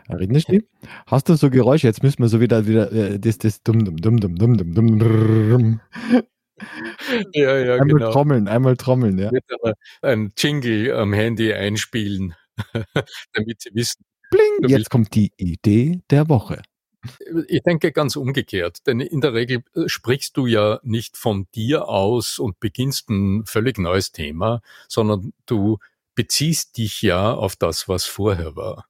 Erinnerst 0.09 0.49
du 0.49 0.53
dich? 0.53 0.69
Hast 1.07 1.29
du 1.29 1.35
so 1.35 1.51
Geräusche? 1.51 1.87
Jetzt 1.87 2.03
müssen 2.03 2.23
wir 2.23 2.29
so 2.29 2.41
wieder, 2.41 2.67
wieder 2.67 2.91
äh, 2.93 3.19
das, 3.19 3.39
das 3.39 3.63
dumm, 3.63 3.85
dumm, 3.85 3.97
dumm, 3.97 4.19
dumm, 4.19 4.37
dumm, 4.37 4.75
dumm, 4.75 4.99
dumm, 4.99 5.81
ja, 7.33 7.59
ja, 7.59 7.75
einmal 7.75 7.89
genau. 7.89 8.13
trommeln, 8.13 8.49
einmal 8.49 8.77
trommeln, 8.77 9.19
ja. 9.19 9.31
Ein 10.03 10.33
Jingle 10.37 10.93
am 10.95 11.13
Handy 11.13 11.53
einspielen, 11.53 12.35
damit 13.33 13.63
sie 13.63 13.71
wissen. 13.75 14.05
Bling, 14.31 14.69
jetzt 14.69 14.91
kommt 14.91 15.15
die 15.15 15.33
Idee 15.37 16.01
der 16.11 16.29
Woche. 16.29 16.63
Ich 17.49 17.63
denke 17.63 17.93
ganz 17.93 18.15
umgekehrt, 18.17 18.87
denn 18.87 19.01
in 19.01 19.21
der 19.21 19.33
Regel 19.33 19.63
äh, 19.75 19.89
sprichst 19.89 20.37
du 20.37 20.47
ja 20.47 20.81
nicht 20.83 21.17
von 21.17 21.49
dir 21.55 21.89
aus 21.89 22.39
und 22.39 22.61
beginnst 22.61 23.09
ein 23.09 23.47
völlig 23.47 23.79
neues 23.79 24.13
Thema, 24.13 24.61
sondern 24.87 25.33
du 25.47 25.79
beziehst 26.15 26.77
dich 26.77 27.01
ja 27.01 27.33
auf 27.33 27.57
das, 27.57 27.89
was 27.89 28.05
vorher 28.05 28.55
war. 28.55 28.87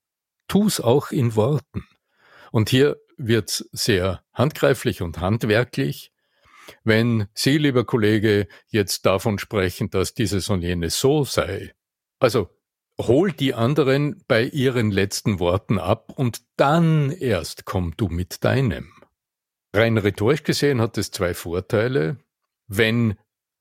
Tu's 0.48 0.80
auch 0.80 1.12
in 1.12 1.36
Worten. 1.36 1.86
Und 2.50 2.68
hier 2.68 3.00
wird's 3.16 3.68
sehr 3.70 4.24
handgreiflich 4.34 5.02
und 5.02 5.20
handwerklich. 5.20 6.10
Wenn 6.84 7.28
Sie, 7.34 7.58
lieber 7.58 7.84
Kollege, 7.84 8.48
jetzt 8.68 9.06
davon 9.06 9.38
sprechen, 9.38 9.90
dass 9.90 10.14
dieses 10.14 10.48
und 10.48 10.62
jenes 10.62 10.98
so 10.98 11.24
sei, 11.24 11.74
also 12.18 12.50
hol 13.00 13.32
die 13.32 13.54
anderen 13.54 14.24
bei 14.28 14.44
ihren 14.44 14.90
letzten 14.90 15.38
Worten 15.40 15.78
ab 15.78 16.12
und 16.14 16.42
dann 16.56 17.10
erst 17.10 17.64
komm 17.64 17.96
du 17.96 18.08
mit 18.08 18.44
deinem. 18.44 18.92
Rein 19.72 19.98
rhetorisch 19.98 20.42
gesehen 20.42 20.80
hat 20.80 20.98
es 20.98 21.10
zwei 21.10 21.34
Vorteile. 21.34 22.18
Wenn 22.66 23.16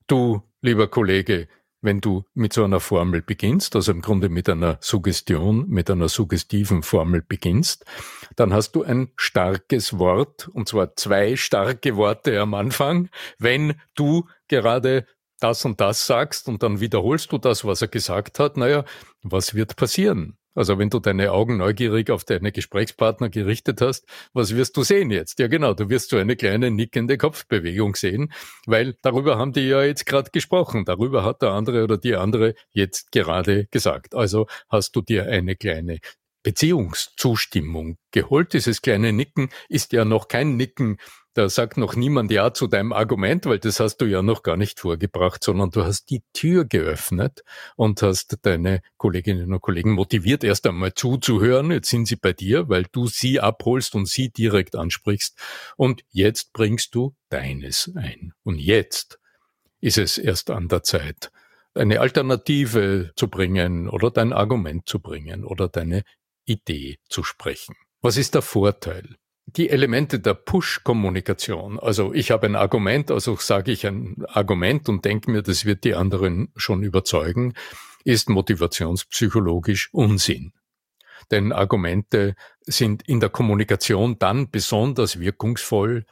du, 0.06 0.42
lieber 0.60 0.88
Kollege, 0.88 1.48
wenn 1.82 2.00
du 2.00 2.24
mit 2.34 2.52
so 2.52 2.64
einer 2.64 2.80
Formel 2.80 3.22
beginnst, 3.22 3.74
also 3.76 3.92
im 3.92 4.02
Grunde 4.02 4.28
mit 4.28 4.48
einer 4.48 4.78
Suggestion, 4.80 5.68
mit 5.68 5.90
einer 5.90 6.08
suggestiven 6.08 6.82
Formel 6.82 7.22
beginnst, 7.26 7.84
dann 8.36 8.52
hast 8.52 8.72
du 8.72 8.82
ein 8.82 9.12
starkes 9.16 9.98
Wort, 9.98 10.48
und 10.48 10.68
zwar 10.68 10.96
zwei 10.96 11.36
starke 11.36 11.96
Worte 11.96 12.40
am 12.40 12.54
Anfang, 12.54 13.08
wenn 13.38 13.74
du 13.94 14.26
gerade 14.48 15.06
das 15.40 15.64
und 15.64 15.80
das 15.80 16.06
sagst 16.06 16.48
und 16.48 16.62
dann 16.62 16.80
wiederholst 16.80 17.32
du 17.32 17.38
das, 17.38 17.64
was 17.64 17.82
er 17.82 17.88
gesagt 17.88 18.38
hat, 18.38 18.56
naja, 18.56 18.84
was 19.22 19.54
wird 19.54 19.76
passieren? 19.76 20.36
Also 20.54 20.78
wenn 20.78 20.90
du 20.90 20.98
deine 20.98 21.32
Augen 21.32 21.56
neugierig 21.56 22.10
auf 22.10 22.24
deine 22.24 22.52
Gesprächspartner 22.52 23.28
gerichtet 23.28 23.80
hast, 23.80 24.06
was 24.32 24.54
wirst 24.56 24.76
du 24.76 24.82
sehen 24.82 25.10
jetzt? 25.10 25.38
Ja 25.38 25.46
genau, 25.48 25.74
du 25.74 25.88
wirst 25.88 26.10
so 26.10 26.16
eine 26.16 26.36
kleine 26.36 26.70
nickende 26.70 27.18
Kopfbewegung 27.18 27.94
sehen, 27.94 28.32
weil 28.66 28.96
darüber 29.02 29.38
haben 29.38 29.52
die 29.52 29.68
ja 29.68 29.82
jetzt 29.82 30.06
gerade 30.06 30.30
gesprochen. 30.30 30.84
Darüber 30.84 31.24
hat 31.24 31.42
der 31.42 31.50
andere 31.50 31.84
oder 31.84 31.98
die 31.98 32.16
andere 32.16 32.54
jetzt 32.72 33.12
gerade 33.12 33.66
gesagt. 33.70 34.14
Also 34.14 34.46
hast 34.68 34.96
du 34.96 35.02
dir 35.02 35.26
eine 35.26 35.56
kleine 35.56 35.98
Beziehungszustimmung 36.42 37.98
geholt. 38.10 38.52
Dieses 38.52 38.82
kleine 38.82 39.12
Nicken 39.12 39.50
ist 39.68 39.92
ja 39.92 40.04
noch 40.04 40.28
kein 40.28 40.56
Nicken 40.56 40.98
da 41.34 41.48
sagt 41.48 41.76
noch 41.76 41.94
niemand 41.94 42.32
Ja 42.32 42.52
zu 42.52 42.66
deinem 42.66 42.92
Argument, 42.92 43.46
weil 43.46 43.60
das 43.60 43.78
hast 43.78 43.98
du 43.98 44.06
ja 44.06 44.20
noch 44.20 44.42
gar 44.42 44.56
nicht 44.56 44.80
vorgebracht, 44.80 45.44
sondern 45.44 45.70
du 45.70 45.84
hast 45.84 46.10
die 46.10 46.22
Tür 46.32 46.64
geöffnet 46.64 47.44
und 47.76 48.02
hast 48.02 48.38
deine 48.42 48.82
Kolleginnen 48.96 49.52
und 49.52 49.60
Kollegen 49.60 49.92
motiviert, 49.92 50.42
erst 50.42 50.66
einmal 50.66 50.94
zuzuhören. 50.94 51.70
Jetzt 51.70 51.88
sind 51.88 52.06
sie 52.06 52.16
bei 52.16 52.32
dir, 52.32 52.68
weil 52.68 52.86
du 52.90 53.06
sie 53.06 53.38
abholst 53.38 53.94
und 53.94 54.08
sie 54.08 54.30
direkt 54.30 54.74
ansprichst. 54.74 55.38
Und 55.76 56.02
jetzt 56.10 56.52
bringst 56.52 56.96
du 56.96 57.14
deines 57.28 57.92
ein. 57.94 58.32
Und 58.42 58.58
jetzt 58.58 59.20
ist 59.80 59.98
es 59.98 60.18
erst 60.18 60.50
an 60.50 60.66
der 60.66 60.82
Zeit, 60.82 61.30
eine 61.74 62.00
Alternative 62.00 63.12
zu 63.14 63.28
bringen 63.28 63.88
oder 63.88 64.10
dein 64.10 64.32
Argument 64.32 64.88
zu 64.88 64.98
bringen 64.98 65.44
oder 65.44 65.68
deine 65.68 66.02
Idee 66.50 66.98
zu 67.08 67.22
sprechen. 67.22 67.74
Was 68.02 68.16
ist 68.16 68.34
der 68.34 68.42
Vorteil? 68.42 69.16
die 69.56 69.70
Elemente 69.70 70.20
der 70.20 70.34
Push-Kommunikation, 70.34 71.78
also 71.78 72.12
ich 72.12 72.30
habe 72.30 72.46
ein 72.46 72.56
Argument, 72.56 73.10
also 73.10 73.36
sage 73.36 73.72
ich 73.72 73.86
ein 73.86 74.24
Argument 74.28 74.88
und 74.88 75.04
denke 75.04 75.30
mir, 75.30 75.42
das 75.42 75.64
wird 75.64 75.84
die 75.84 75.94
anderen 75.94 76.52
schon 76.56 76.82
überzeugen, 76.82 77.54
ist 78.04 78.28
motivationspsychologisch 78.28 79.92
Unsinn. 79.92 80.52
Denn 81.30 81.52
Argumente 81.52 82.34
sind 82.62 83.06
in 83.08 83.20
der 83.20 83.28
Kommunikation 83.28 84.18
dann 84.18 84.50
besonders 84.50 85.20
wirkungsvoll, 85.20 86.06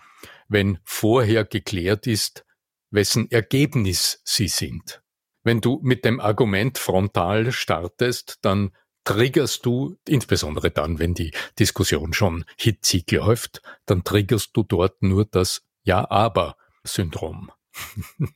wenn 0.49 0.79
vorher 0.85 1.45
geklärt 1.45 2.07
ist, 2.07 2.45
wessen 2.91 3.31
Ergebnis 3.31 4.21
sie 4.25 4.49
sind. 4.49 5.03
Wenn 5.45 5.61
du 5.61 5.81
mit 5.83 6.05
dem 6.05 6.21
Argument 6.21 6.77
frontal 6.77 7.53
startest, 7.53 8.39
dann 8.43 8.71
triggerst 9.09 9.65
du, 9.65 9.97
insbesondere 10.07 10.71
dann, 10.71 10.99
wenn 10.99 11.15
die 11.15 11.33
Diskussion 11.59 12.13
schon 12.13 12.45
hitzig 12.59 13.11
läuft, 13.11 13.63
dann 13.87 14.05
triggerst 14.05 14.51
du 14.53 14.63
dort 14.65 15.03
nur 15.03 15.25
das 15.25 15.63
Ja-Aber-Syndrom. 15.85 17.51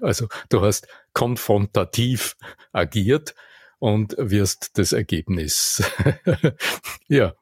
also 0.00 0.28
du 0.48 0.60
hast 0.62 0.86
konfrontativ 1.12 2.36
agiert 2.72 3.34
und 3.80 4.14
wirst 4.16 4.78
das 4.78 4.92
Ergebnis 4.92 5.82
ja 7.08 7.34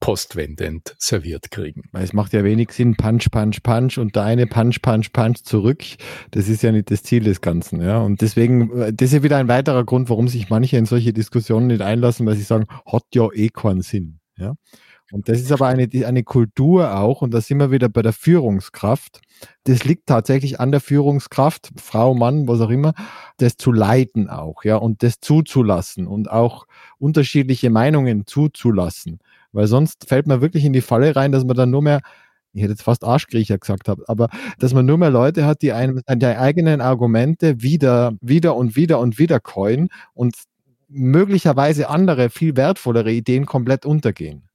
postwendend 0.00 0.96
serviert 0.98 1.50
kriegen. 1.50 1.82
Es 1.92 2.12
macht 2.12 2.32
ja 2.32 2.42
wenig 2.42 2.72
Sinn, 2.72 2.96
Punch, 2.96 3.30
Punch, 3.30 3.62
Punch 3.62 3.98
und 3.98 4.16
der 4.16 4.24
eine 4.24 4.46
Punch, 4.46 4.80
Punch, 4.82 5.12
Punch 5.12 5.42
zurück. 5.44 5.84
Das 6.30 6.48
ist 6.48 6.62
ja 6.62 6.72
nicht 6.72 6.90
das 6.90 7.02
Ziel 7.02 7.22
des 7.22 7.40
Ganzen. 7.40 7.80
Ja? 7.80 7.98
Und 7.98 8.22
deswegen, 8.22 8.76
äh, 8.80 8.92
das 8.92 9.08
ist 9.08 9.14
ja 9.14 9.22
wieder 9.22 9.36
ein 9.36 9.48
weiterer 9.48 9.84
Grund, 9.84 10.08
warum 10.08 10.28
sich 10.28 10.48
manche 10.50 10.78
in 10.78 10.86
solche 10.86 11.12
Diskussionen 11.12 11.68
nicht 11.68 11.82
einlassen, 11.82 12.26
weil 12.26 12.36
sie 12.36 12.42
sagen, 12.42 12.66
hat 12.86 13.04
ja 13.14 13.28
eh 13.32 13.50
keinen 13.50 13.82
Sinn. 13.82 14.20
Ja? 14.36 14.54
Und 15.12 15.28
das 15.28 15.40
ist 15.40 15.52
aber 15.52 15.66
eine, 15.66 15.88
eine 16.06 16.22
Kultur 16.22 16.96
auch, 16.96 17.22
und 17.22 17.34
da 17.34 17.40
sind 17.40 17.58
wir 17.58 17.70
wieder 17.70 17.88
bei 17.88 18.02
der 18.02 18.12
Führungskraft. 18.12 19.20
Das 19.64 19.84
liegt 19.84 20.06
tatsächlich 20.06 20.60
an 20.60 20.70
der 20.70 20.80
Führungskraft, 20.80 21.70
Frau, 21.76 22.14
Mann, 22.14 22.46
was 22.46 22.60
auch 22.60 22.70
immer, 22.70 22.94
das 23.38 23.56
zu 23.56 23.72
leiten 23.72 24.28
auch, 24.28 24.64
ja, 24.64 24.76
und 24.76 25.02
das 25.02 25.20
zuzulassen 25.20 26.06
und 26.06 26.30
auch 26.30 26.66
unterschiedliche 26.98 27.70
Meinungen 27.70 28.26
zuzulassen. 28.26 29.18
Weil 29.52 29.66
sonst 29.66 30.06
fällt 30.08 30.26
man 30.26 30.40
wirklich 30.40 30.64
in 30.64 30.72
die 30.72 30.80
Falle 30.80 31.16
rein, 31.16 31.32
dass 31.32 31.44
man 31.44 31.56
dann 31.56 31.70
nur 31.70 31.82
mehr, 31.82 32.00
ich 32.52 32.62
hätte 32.62 32.72
jetzt 32.72 32.82
fast 32.82 33.04
Arschkriecher 33.04 33.58
gesagt 33.58 33.88
aber 33.88 34.28
dass 34.58 34.74
man 34.74 34.86
nur 34.86 34.98
mehr 34.98 35.10
Leute 35.10 35.44
hat, 35.46 35.62
die 35.62 35.72
einem 35.72 36.00
die 36.08 36.26
eigenen 36.26 36.80
Argumente 36.80 37.62
wieder, 37.62 38.12
wieder 38.20 38.56
und 38.56 38.76
wieder 38.76 38.98
und 38.98 39.18
wieder 39.18 39.40
coin 39.40 39.88
und 40.14 40.34
möglicherweise 40.88 41.88
andere, 41.88 42.30
viel 42.30 42.56
wertvollere 42.56 43.12
Ideen 43.12 43.46
komplett 43.46 43.86
untergehen. 43.86 44.48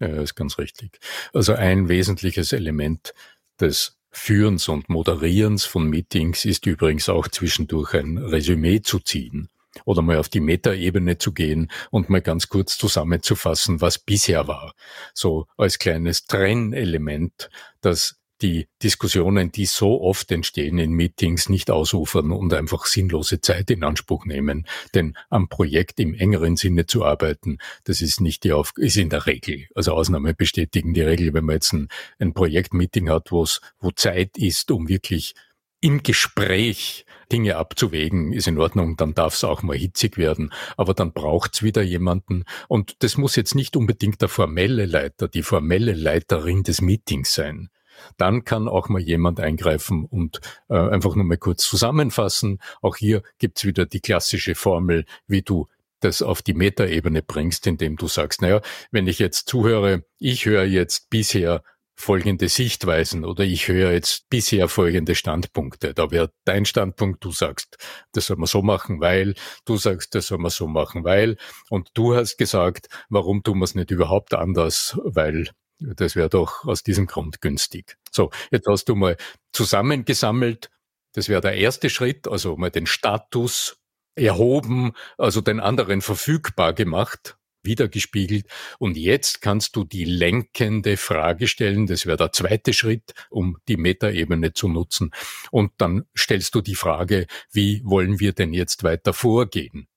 Ja, 0.00 0.08
ist 0.08 0.34
ganz 0.34 0.58
richtig. 0.58 0.98
Also 1.32 1.54
ein 1.54 1.88
wesentliches 1.88 2.52
Element 2.52 3.14
des 3.60 3.96
Führens 4.10 4.68
und 4.68 4.88
Moderierens 4.88 5.64
von 5.64 5.88
Meetings 5.88 6.44
ist 6.44 6.66
übrigens 6.66 7.08
auch 7.08 7.28
zwischendurch 7.28 7.94
ein 7.94 8.18
Resümee 8.18 8.80
zu 8.80 9.00
ziehen 9.00 9.48
oder 9.84 10.02
mal 10.02 10.18
auf 10.18 10.28
die 10.28 10.40
Metaebene 10.40 11.18
zu 11.18 11.32
gehen 11.32 11.70
und 11.90 12.08
mal 12.08 12.22
ganz 12.22 12.48
kurz 12.48 12.78
zusammenzufassen, 12.78 13.80
was 13.80 13.98
bisher 13.98 14.48
war. 14.48 14.74
So 15.14 15.46
als 15.56 15.78
kleines 15.78 16.26
Trennelement, 16.26 17.50
das 17.80 18.18
die 18.42 18.68
Diskussionen, 18.82 19.50
die 19.50 19.66
so 19.66 20.00
oft 20.00 20.30
entstehen 20.30 20.78
in 20.78 20.92
Meetings, 20.92 21.48
nicht 21.48 21.70
ausufern 21.70 22.32
und 22.32 22.52
einfach 22.54 22.86
sinnlose 22.86 23.40
Zeit 23.40 23.70
in 23.70 23.82
Anspruch 23.82 24.24
nehmen. 24.26 24.66
Denn 24.94 25.16
am 25.28 25.48
Projekt 25.48 25.98
im 25.98 26.14
engeren 26.14 26.56
Sinne 26.56 26.86
zu 26.86 27.04
arbeiten, 27.04 27.58
das 27.84 28.00
ist 28.00 28.20
nicht 28.20 28.44
die 28.44 28.52
Auf 28.52 28.72
ist 28.76 28.96
in 28.96 29.10
der 29.10 29.26
Regel, 29.26 29.66
also 29.74 29.92
Ausnahmen 29.92 30.34
bestätigen 30.36 30.94
die 30.94 31.02
Regel, 31.02 31.34
wenn 31.34 31.44
man 31.44 31.56
jetzt 31.56 31.72
ein, 31.72 31.88
ein 32.18 32.32
Projektmeeting 32.32 33.10
hat, 33.10 33.32
wo 33.32 33.46
Zeit 33.94 34.38
ist, 34.38 34.70
um 34.70 34.88
wirklich 34.88 35.34
im 35.80 36.02
Gespräch 36.02 37.06
Dinge 37.30 37.56
abzuwägen, 37.56 38.32
ist 38.32 38.48
in 38.48 38.58
Ordnung, 38.58 38.96
dann 38.96 39.14
darf 39.14 39.34
es 39.34 39.44
auch 39.44 39.62
mal 39.62 39.76
hitzig 39.76 40.16
werden, 40.16 40.52
aber 40.76 40.94
dann 40.94 41.12
braucht's 41.12 41.62
wieder 41.62 41.82
jemanden 41.82 42.44
und 42.68 43.02
das 43.02 43.18
muss 43.18 43.36
jetzt 43.36 43.54
nicht 43.54 43.76
unbedingt 43.76 44.22
der 44.22 44.28
formelle 44.28 44.86
Leiter, 44.86 45.28
die 45.28 45.42
formelle 45.42 45.92
Leiterin 45.92 46.62
des 46.62 46.80
Meetings 46.80 47.34
sein. 47.34 47.68
Dann 48.16 48.44
kann 48.44 48.68
auch 48.68 48.88
mal 48.88 49.00
jemand 49.00 49.40
eingreifen 49.40 50.04
und 50.04 50.40
äh, 50.68 50.76
einfach 50.76 51.16
nur 51.16 51.24
mal 51.24 51.36
kurz 51.36 51.68
zusammenfassen. 51.68 52.60
Auch 52.80 52.96
hier 52.96 53.22
gibt's 53.38 53.64
wieder 53.64 53.86
die 53.86 54.00
klassische 54.00 54.54
Formel, 54.54 55.04
wie 55.26 55.42
du 55.42 55.66
das 56.00 56.22
auf 56.22 56.40
die 56.40 56.54
Metaebene 56.54 57.22
bringst, 57.22 57.66
indem 57.66 57.96
du 57.96 58.06
sagst, 58.06 58.40
naja, 58.40 58.60
wenn 58.92 59.08
ich 59.08 59.18
jetzt 59.18 59.48
zuhöre, 59.48 60.04
ich 60.18 60.46
höre 60.46 60.64
jetzt 60.64 61.10
bisher 61.10 61.62
folgende 61.98 62.48
Sichtweisen 62.48 63.24
oder 63.24 63.42
ich 63.42 63.66
höre 63.66 63.90
jetzt 63.92 64.30
bisher 64.30 64.68
folgende 64.68 65.16
Standpunkte. 65.16 65.94
Da 65.94 66.12
wäre 66.12 66.30
dein 66.44 66.64
Standpunkt, 66.64 67.24
du 67.24 67.32
sagst, 67.32 67.76
das 68.12 68.26
soll 68.26 68.36
man 68.36 68.46
so 68.46 68.62
machen, 68.62 69.00
weil, 69.00 69.34
du 69.64 69.76
sagst, 69.76 70.14
das 70.14 70.28
soll 70.28 70.38
man 70.38 70.52
so 70.52 70.68
machen, 70.68 71.02
weil, 71.02 71.36
und 71.70 71.90
du 71.94 72.14
hast 72.14 72.38
gesagt, 72.38 72.86
warum 73.08 73.42
tun 73.42 73.58
wir 73.58 73.64
es 73.64 73.74
nicht 73.74 73.90
überhaupt 73.90 74.32
anders, 74.32 74.96
weil 75.02 75.50
das 75.80 76.14
wäre 76.14 76.28
doch 76.28 76.64
aus 76.64 76.84
diesem 76.84 77.06
Grund 77.06 77.40
günstig. 77.40 77.98
So, 78.12 78.30
jetzt 78.52 78.68
hast 78.68 78.84
du 78.88 78.94
mal 78.94 79.16
zusammengesammelt, 79.52 80.70
das 81.14 81.28
wäre 81.28 81.40
der 81.40 81.54
erste 81.54 81.90
Schritt, 81.90 82.28
also 82.28 82.56
mal 82.56 82.70
den 82.70 82.86
Status 82.86 83.76
erhoben, 84.14 84.92
also 85.16 85.40
den 85.40 85.58
anderen 85.58 86.00
verfügbar 86.00 86.74
gemacht, 86.74 87.37
wiedergespiegelt. 87.62 88.46
Und 88.78 88.96
jetzt 88.96 89.40
kannst 89.40 89.76
du 89.76 89.84
die 89.84 90.04
lenkende 90.04 90.96
Frage 90.96 91.46
stellen. 91.46 91.86
Das 91.86 92.06
wäre 92.06 92.16
der 92.16 92.32
zweite 92.32 92.72
Schritt, 92.72 93.14
um 93.30 93.58
die 93.68 93.76
Metaebene 93.76 94.52
zu 94.52 94.68
nutzen. 94.68 95.10
Und 95.50 95.72
dann 95.78 96.04
stellst 96.16 96.54
du 96.54 96.60
die 96.60 96.74
Frage, 96.74 97.26
wie 97.52 97.82
wollen 97.84 98.20
wir 98.20 98.32
denn 98.32 98.52
jetzt 98.52 98.82
weiter 98.84 99.12
vorgehen? 99.12 99.88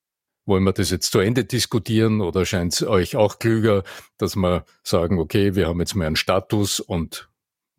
wollen 0.45 0.63
wir 0.63 0.73
das 0.73 0.89
jetzt 0.89 1.11
zu 1.11 1.19
Ende 1.19 1.45
diskutieren 1.45 2.19
oder 2.19 2.45
scheint 2.45 2.73
es 2.73 2.83
euch 2.83 3.15
auch 3.15 3.39
klüger, 3.39 3.83
dass 4.17 4.35
wir 4.35 4.65
sagen, 4.83 5.19
okay, 5.19 5.55
wir 5.55 5.67
haben 5.67 5.79
jetzt 5.79 5.95
mal 5.95 6.07
einen 6.07 6.15
Status 6.15 6.79
und 6.79 7.30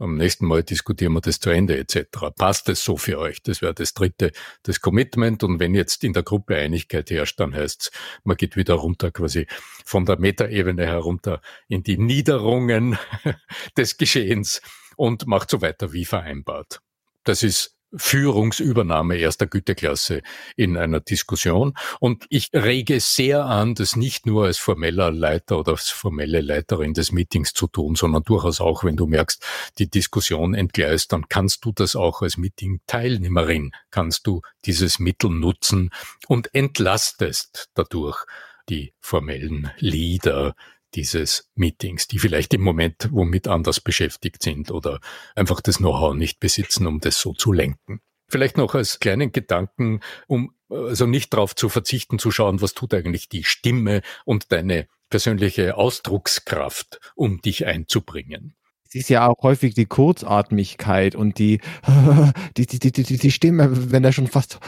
am 0.02 0.16
nächsten 0.16 0.46
Mal 0.46 0.64
diskutieren 0.64 1.12
wir 1.12 1.20
das 1.20 1.38
zu 1.38 1.50
Ende 1.50 1.78
etc. 1.78 2.34
Passt 2.36 2.68
es 2.68 2.84
so 2.84 2.96
für 2.96 3.18
euch? 3.18 3.42
Das 3.42 3.62
wäre 3.62 3.72
das 3.72 3.94
dritte, 3.94 4.32
das 4.64 4.80
Commitment. 4.80 5.44
Und 5.44 5.60
wenn 5.60 5.74
jetzt 5.74 6.02
in 6.02 6.12
der 6.12 6.24
Gruppe 6.24 6.56
Einigkeit 6.56 7.10
herrscht, 7.10 7.38
dann 7.38 7.54
heißt 7.54 7.82
es, 7.82 7.90
man 8.24 8.36
geht 8.36 8.56
wieder 8.56 8.74
runter 8.74 9.12
quasi 9.12 9.46
von 9.84 10.04
der 10.04 10.18
Metaebene 10.18 10.86
herunter 10.86 11.40
in 11.68 11.82
die 11.82 11.98
Niederungen 11.98 12.98
des 13.76 13.96
Geschehens 13.96 14.60
und 14.96 15.26
macht 15.26 15.50
so 15.50 15.62
weiter 15.62 15.92
wie 15.92 16.04
vereinbart. 16.04 16.80
Das 17.24 17.42
ist 17.42 17.78
Führungsübernahme 17.94 19.16
erster 19.16 19.46
Güteklasse 19.46 20.22
in 20.56 20.76
einer 20.76 21.00
Diskussion. 21.00 21.74
Und 22.00 22.24
ich 22.30 22.50
rege 22.52 23.00
sehr 23.00 23.44
an, 23.44 23.74
das 23.74 23.96
nicht 23.96 24.26
nur 24.26 24.46
als 24.46 24.58
formeller 24.58 25.10
Leiter 25.10 25.58
oder 25.58 25.72
als 25.72 25.90
formelle 25.90 26.40
Leiterin 26.40 26.94
des 26.94 27.12
Meetings 27.12 27.52
zu 27.52 27.66
tun, 27.66 27.94
sondern 27.94 28.22
durchaus 28.22 28.60
auch, 28.60 28.84
wenn 28.84 28.96
du 28.96 29.06
merkst, 29.06 29.44
die 29.78 29.90
Diskussion 29.90 30.54
entgleist, 30.54 31.12
dann 31.12 31.28
kannst 31.28 31.64
du 31.64 31.72
das 31.72 31.96
auch 31.96 32.22
als 32.22 32.36
Meeting-Teilnehmerin, 32.36 33.72
kannst 33.90 34.26
du 34.26 34.42
dieses 34.64 34.98
Mittel 34.98 35.30
nutzen 35.30 35.90
und 36.28 36.54
entlastest 36.54 37.68
dadurch 37.74 38.24
die 38.68 38.94
formellen 39.00 39.70
Leader 39.78 40.54
dieses 40.94 41.50
Meetings, 41.54 42.06
die 42.08 42.18
vielleicht 42.18 42.54
im 42.54 42.62
Moment 42.62 43.08
womit 43.10 43.48
anders 43.48 43.80
beschäftigt 43.80 44.42
sind 44.42 44.70
oder 44.70 45.00
einfach 45.34 45.60
das 45.60 45.78
Know-how 45.78 46.14
nicht 46.14 46.40
besitzen, 46.40 46.86
um 46.86 47.00
das 47.00 47.20
so 47.20 47.32
zu 47.32 47.52
lenken. 47.52 48.00
Vielleicht 48.28 48.56
noch 48.56 48.74
als 48.74 48.98
kleinen 48.98 49.32
Gedanken, 49.32 50.00
um 50.26 50.54
also 50.70 51.06
nicht 51.06 51.32
darauf 51.34 51.54
zu 51.54 51.68
verzichten, 51.68 52.18
zu 52.18 52.30
schauen, 52.30 52.62
was 52.62 52.74
tut 52.74 52.94
eigentlich 52.94 53.28
die 53.28 53.44
Stimme 53.44 54.00
und 54.24 54.52
deine 54.52 54.86
persönliche 55.10 55.76
Ausdruckskraft, 55.76 56.98
um 57.14 57.42
dich 57.42 57.66
einzubringen. 57.66 58.54
Es 58.86 58.94
ist 58.94 59.10
ja 59.10 59.26
auch 59.26 59.42
häufig 59.42 59.74
die 59.74 59.86
Kurzatmigkeit 59.86 61.14
und 61.14 61.38
die, 61.38 61.60
die, 62.56 62.66
die, 62.66 62.78
die, 62.78 62.92
die, 62.92 63.18
die 63.18 63.30
Stimme, 63.30 63.92
wenn 63.92 64.04
er 64.04 64.12
schon 64.12 64.26
fast 64.26 64.58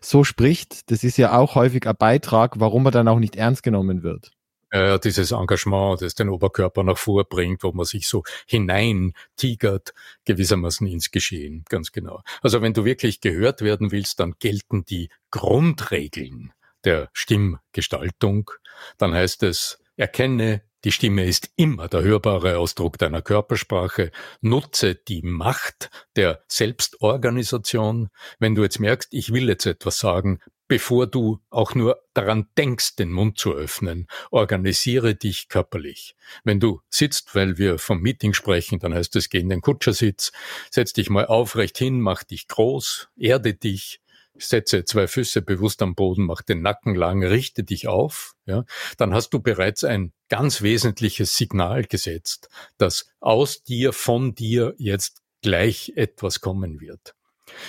so 0.00 0.24
spricht, 0.24 0.90
das 0.90 1.04
ist 1.04 1.18
ja 1.18 1.36
auch 1.36 1.54
häufig 1.54 1.86
ein 1.86 1.96
Beitrag, 1.98 2.60
warum 2.60 2.86
er 2.86 2.90
dann 2.90 3.08
auch 3.08 3.18
nicht 3.18 3.36
ernst 3.36 3.62
genommen 3.62 4.02
wird 4.02 4.35
äh, 4.76 4.98
dieses 4.98 5.32
Engagement, 5.32 6.02
das 6.02 6.14
den 6.14 6.28
Oberkörper 6.28 6.82
nach 6.82 6.98
vorbringt, 6.98 7.62
wo 7.62 7.72
man 7.72 7.86
sich 7.86 8.06
so 8.06 8.24
hinein 8.46 9.12
tigert, 9.36 9.94
gewissermaßen 10.24 10.86
ins 10.86 11.10
Geschehen, 11.10 11.64
ganz 11.68 11.92
genau. 11.92 12.22
Also 12.42 12.60
wenn 12.62 12.74
du 12.74 12.84
wirklich 12.84 13.20
gehört 13.20 13.62
werden 13.62 13.90
willst, 13.90 14.20
dann 14.20 14.34
gelten 14.38 14.84
die 14.84 15.08
Grundregeln 15.30 16.52
der 16.84 17.08
Stimmgestaltung. 17.12 18.50
Dann 18.98 19.14
heißt 19.14 19.42
es, 19.42 19.78
erkenne 19.96 20.62
die 20.86 20.92
Stimme 20.92 21.24
ist 21.24 21.50
immer 21.56 21.88
der 21.88 22.02
hörbare 22.02 22.58
Ausdruck 22.58 22.96
deiner 22.96 23.20
Körpersprache. 23.20 24.12
Nutze 24.40 24.94
die 24.94 25.20
Macht 25.22 25.90
der 26.14 26.44
Selbstorganisation. 26.46 28.08
Wenn 28.38 28.54
du 28.54 28.62
jetzt 28.62 28.78
merkst, 28.78 29.12
ich 29.12 29.32
will 29.32 29.48
jetzt 29.48 29.66
etwas 29.66 29.98
sagen, 29.98 30.38
bevor 30.68 31.08
du 31.08 31.40
auch 31.50 31.74
nur 31.74 32.00
daran 32.14 32.46
denkst, 32.56 32.94
den 32.94 33.10
Mund 33.10 33.36
zu 33.36 33.52
öffnen. 33.52 34.06
Organisiere 34.30 35.16
dich 35.16 35.48
körperlich. 35.48 36.14
Wenn 36.44 36.60
du 36.60 36.80
sitzt, 36.88 37.34
weil 37.34 37.58
wir 37.58 37.78
vom 37.78 38.00
Meeting 38.00 38.32
sprechen, 38.32 38.78
dann 38.78 38.94
heißt 38.94 39.16
es, 39.16 39.28
geh 39.28 39.40
in 39.40 39.48
den 39.48 39.62
Kutschersitz, 39.62 40.30
setz 40.70 40.92
dich 40.92 41.10
mal 41.10 41.26
aufrecht 41.26 41.78
hin, 41.78 42.00
mach 42.00 42.22
dich 42.22 42.46
groß, 42.46 43.08
erde 43.16 43.54
dich, 43.54 44.00
setze 44.38 44.84
zwei 44.84 45.06
Füße 45.06 45.42
bewusst 45.42 45.82
am 45.82 45.94
Boden, 45.94 46.24
mach 46.24 46.42
den 46.42 46.62
Nacken 46.62 46.94
lang, 46.94 47.24
richte 47.24 47.64
dich 47.64 47.88
auf, 47.88 48.34
ja, 48.46 48.64
dann 48.96 49.14
hast 49.14 49.30
du 49.30 49.40
bereits 49.40 49.84
ein 49.84 50.12
ganz 50.28 50.62
wesentliches 50.62 51.36
Signal 51.36 51.84
gesetzt, 51.84 52.48
dass 52.78 53.10
aus 53.20 53.62
dir, 53.62 53.92
von 53.92 54.34
dir 54.34 54.74
jetzt 54.78 55.22
gleich 55.42 55.92
etwas 55.96 56.40
kommen 56.40 56.80
wird. 56.80 57.14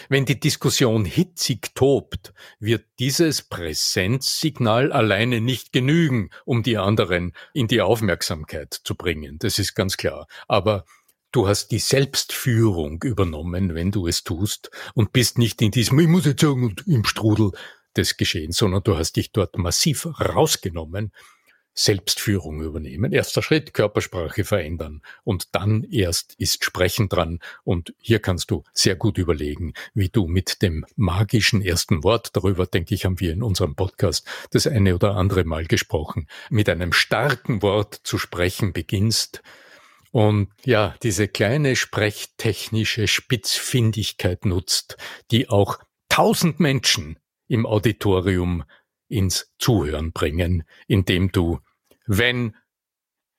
Wenn 0.09 0.25
die 0.25 0.39
Diskussion 0.39 1.05
hitzig 1.05 1.75
tobt, 1.75 2.33
wird 2.59 2.85
dieses 2.99 3.43
Präsenzsignal 3.43 4.91
alleine 4.91 5.39
nicht 5.39 5.71
genügen, 5.71 6.31
um 6.45 6.63
die 6.63 6.77
anderen 6.77 7.33
in 7.53 7.67
die 7.67 7.81
Aufmerksamkeit 7.81 8.73
zu 8.73 8.95
bringen. 8.95 9.37
Das 9.39 9.59
ist 9.59 9.75
ganz 9.75 9.97
klar. 9.97 10.27
Aber 10.47 10.85
du 11.31 11.47
hast 11.47 11.69
die 11.69 11.79
Selbstführung 11.79 13.01
übernommen, 13.03 13.75
wenn 13.75 13.91
du 13.91 14.07
es 14.07 14.23
tust 14.23 14.71
und 14.93 15.13
bist 15.13 15.37
nicht 15.37 15.61
in 15.61 15.71
diesem, 15.71 15.99
ich 15.99 16.07
muss 16.07 16.25
jetzt 16.25 16.41
sagen, 16.41 16.75
im 16.85 17.05
Strudel 17.05 17.51
des 17.95 18.17
Geschehens, 18.17 18.57
sondern 18.57 18.83
du 18.83 18.97
hast 18.97 19.15
dich 19.15 19.31
dort 19.31 19.57
massiv 19.57 20.05
rausgenommen 20.05 21.11
Selbstführung 21.77 22.61
übernehmen. 22.61 23.13
Erster 23.13 23.43
Schritt, 23.43 23.73
Körpersprache 23.73 24.43
verändern. 24.43 25.03
Und 25.23 25.53
dann 25.55 25.83
erst 25.83 26.33
ist 26.39 26.65
Sprechen 26.65 27.07
dran. 27.07 27.39
Und 27.63 27.93
hier 27.99 28.19
kannst 28.19 28.49
du 28.49 28.63
sehr 28.73 28.95
gut 28.95 29.19
überlegen, 29.19 29.73
wie 29.93 30.09
du 30.09 30.25
mit 30.27 30.63
dem 30.63 30.85
magischen 30.95 31.61
ersten 31.61 32.03
Wort, 32.03 32.35
darüber 32.35 32.65
denke 32.65 32.95
ich, 32.95 33.05
haben 33.05 33.19
wir 33.19 33.31
in 33.31 33.43
unserem 33.43 33.75
Podcast 33.75 34.27
das 34.49 34.65
eine 34.65 34.95
oder 34.95 35.15
andere 35.15 35.43
Mal 35.43 35.65
gesprochen, 35.65 36.27
mit 36.49 36.67
einem 36.67 36.93
starken 36.93 37.61
Wort 37.61 37.93
zu 37.93 38.17
sprechen 38.17 38.73
beginnst. 38.73 39.43
Und 40.11 40.49
ja, 40.65 40.95
diese 41.03 41.27
kleine 41.27 41.75
sprechtechnische 41.75 43.07
Spitzfindigkeit 43.07 44.45
nutzt, 44.45 44.97
die 45.31 45.49
auch 45.49 45.79
tausend 46.09 46.59
Menschen 46.59 47.19
im 47.47 47.65
Auditorium 47.65 48.63
ins 49.09 49.53
Zuhören 49.57 50.11
bringen, 50.11 50.63
indem 50.87 51.31
du 51.31 51.59
wenn 52.07 52.55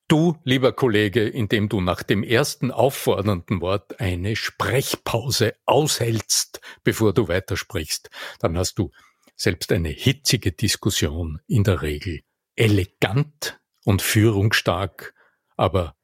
du, 0.08 0.36
lieber 0.44 0.72
Kollege, 0.72 1.26
indem 1.26 1.68
du 1.68 1.80
nach 1.80 2.02
dem 2.02 2.22
ersten 2.22 2.70
auffordernden 2.70 3.60
Wort 3.60 4.00
eine 4.00 4.36
Sprechpause 4.36 5.54
aushältst, 5.66 6.60
bevor 6.84 7.12
du 7.12 7.28
weitersprichst, 7.28 8.10
dann 8.40 8.56
hast 8.56 8.78
du 8.78 8.90
selbst 9.36 9.72
eine 9.72 9.88
hitzige 9.88 10.52
Diskussion 10.52 11.40
in 11.46 11.64
der 11.64 11.82
Regel 11.82 12.20
elegant 12.56 13.60
und 13.84 14.02
führungsstark, 14.02 15.14
aber 15.56 15.94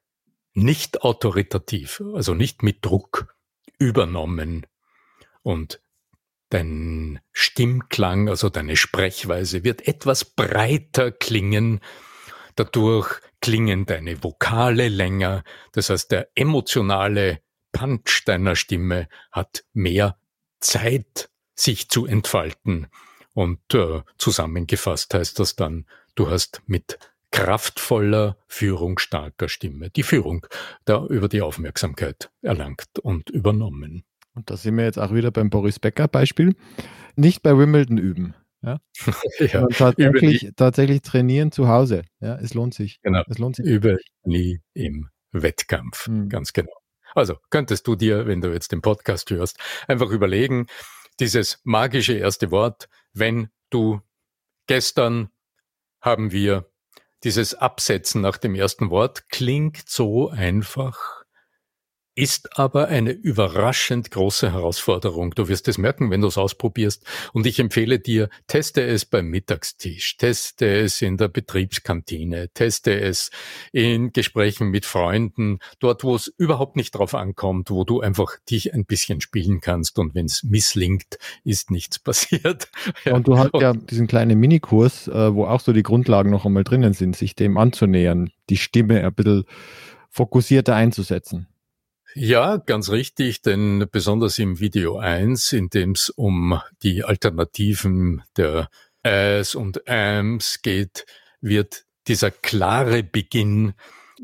nicht 0.55 1.01
autoritativ, 1.01 2.01
also 2.13 2.33
nicht 2.33 2.63
mit 2.63 2.83
Druck 2.83 3.35
übernommen 3.77 4.65
und 5.43 5.81
dein 6.49 7.19
Stimmklang, 7.31 8.29
also 8.29 8.49
deine 8.49 8.75
Sprechweise 8.75 9.63
wird 9.63 9.87
etwas 9.87 10.25
breiter 10.25 11.11
klingen, 11.11 11.81
Dadurch 12.55 13.19
klingen 13.41 13.85
deine 13.85 14.23
Vokale 14.23 14.87
länger. 14.87 15.43
Das 15.73 15.89
heißt, 15.89 16.11
der 16.11 16.29
emotionale 16.35 17.41
Punch 17.73 18.23
deiner 18.25 18.55
Stimme 18.55 19.09
hat 19.31 19.65
mehr 19.73 20.17
Zeit, 20.59 21.29
sich 21.53 21.89
zu 21.89 22.05
entfalten. 22.05 22.87
Und 23.33 23.59
äh, 23.73 24.01
zusammengefasst 24.17 25.13
heißt 25.13 25.39
das 25.39 25.55
dann, 25.55 25.85
du 26.15 26.29
hast 26.29 26.61
mit 26.65 26.97
kraftvoller, 27.35 28.37
führungsstarker 28.47 29.49
Stimme 29.49 29.89
die 29.89 30.03
Führung 30.03 30.47
da 30.85 31.05
über 31.05 31.27
die 31.27 31.41
Aufmerksamkeit 31.41 32.31
erlangt 32.41 32.97
und 33.01 33.29
übernommen. 33.29 34.05
Und 34.35 34.49
da 34.49 34.55
sind 34.55 34.77
wir 34.77 34.85
jetzt 34.85 34.97
auch 34.97 35.13
wieder 35.13 35.31
beim 35.31 35.49
Boris 35.49 35.77
Becker 35.77 36.07
Beispiel. 36.07 36.55
Nicht 37.17 37.43
bei 37.43 37.57
Wimbledon 37.57 37.97
üben. 37.97 38.35
Ja? 38.61 38.79
ja 39.39 39.67
tatsächlich, 39.67 40.53
tatsächlich 40.55 41.01
trainieren 41.01 41.51
zu 41.51 41.67
Hause. 41.67 42.03
Ja, 42.21 42.35
es 42.35 42.53
lohnt 42.53 42.73
sich. 42.73 43.01
Genau. 43.01 43.23
Es 43.27 43.37
lohnt 43.37 43.57
sich. 43.57 43.65
Über 43.65 43.97
nie 44.23 44.61
im 44.73 45.09
Wettkampf. 45.33 46.07
Mhm. 46.07 46.29
Ganz 46.29 46.53
genau. 46.53 46.73
Also 47.15 47.35
könntest 47.49 47.85
du 47.85 47.95
dir, 47.95 48.27
wenn 48.27 48.39
du 48.39 48.53
jetzt 48.53 48.71
den 48.71 48.81
Podcast 48.81 49.29
hörst, 49.29 49.59
einfach 49.89 50.09
überlegen, 50.09 50.67
dieses 51.19 51.59
magische 51.65 52.13
erste 52.13 52.49
Wort, 52.51 52.87
wenn 53.13 53.49
du 53.69 53.99
gestern 54.67 55.29
haben 55.99 56.31
wir 56.31 56.69
dieses 57.25 57.55
Absetzen 57.55 58.21
nach 58.21 58.37
dem 58.37 58.55
ersten 58.55 58.89
Wort, 58.89 59.29
klingt 59.29 59.89
so 59.89 60.29
einfach, 60.29 61.24
ist 62.15 62.57
aber 62.57 62.87
eine 62.87 63.11
überraschend 63.11 64.09
große 64.09 64.53
Herausforderung. 64.53 65.31
Du 65.35 65.49
wirst 65.49 65.67
es 65.67 65.77
merken, 65.77 66.09
wenn 66.09 66.21
du 66.21 66.27
es 66.27 66.37
ausprobierst. 66.37 67.03
Und 67.33 67.45
ich 67.45 67.59
empfehle 67.59 67.99
dir, 67.99 68.29
teste 68.47 68.81
es 68.81 69.05
beim 69.05 69.27
Mittagstisch, 69.27 70.15
teste 70.15 70.65
es 70.65 71.01
in 71.01 71.17
der 71.17 71.27
Betriebskantine, 71.27 72.49
teste 72.53 72.97
es 72.97 73.31
in 73.73 74.13
Gesprächen 74.13 74.69
mit 74.69 74.85
Freunden, 74.85 75.59
dort, 75.79 76.05
wo 76.05 76.15
es 76.15 76.27
überhaupt 76.37 76.77
nicht 76.77 76.91
drauf 76.91 77.13
ankommt, 77.13 77.69
wo 77.69 77.83
du 77.83 77.99
einfach 77.99 78.37
dich 78.49 78.73
ein 78.73 78.85
bisschen 78.85 79.19
spielen 79.19 79.59
kannst. 79.59 79.99
Und 79.99 80.15
wenn 80.15 80.25
es 80.25 80.43
misslingt, 80.43 81.17
ist 81.43 81.69
nichts 81.69 81.99
passiert. 82.05 82.69
Ja. 83.03 83.15
Und 83.15 83.27
du 83.27 83.37
hast 83.37 83.51
ja 83.55 83.73
diesen 83.73 84.07
kleinen 84.07 84.39
Minikurs, 84.39 85.09
äh, 85.09 85.35
wo 85.35 85.45
auch 85.45 85.59
so 85.59 85.73
die 85.73 85.83
Grundlagen 85.83 86.31
noch 86.31 86.45
einmal 86.45 86.63
drinnen 86.63 86.93
sind, 86.93 87.17
sich 87.17 87.35
dem 87.35 87.57
anzunähern, 87.57 88.31
die 88.49 88.57
Stimme 88.57 89.03
ein 89.03 89.13
bisschen 89.13 89.43
fokussierter 90.09 90.73
einzusetzen. 90.75 91.47
Ja, 92.17 92.55
ganz 92.55 92.91
richtig, 92.91 93.41
denn 93.41 93.87
besonders 93.91 94.39
im 94.39 94.61
Video 94.61 94.97
1, 94.97 95.51
in 95.51 95.67
dem 95.69 95.91
es 95.91 96.09
um 96.09 96.61
die 96.81 97.03
Alternativen 97.03 98.23
der 98.37 98.69
As 99.03 99.53
und 99.53 99.85
Ams 99.89 100.61
geht, 100.61 101.05
wird 101.41 101.83
dieser 102.07 102.31
klare 102.31 103.03
Beginn, 103.03 103.73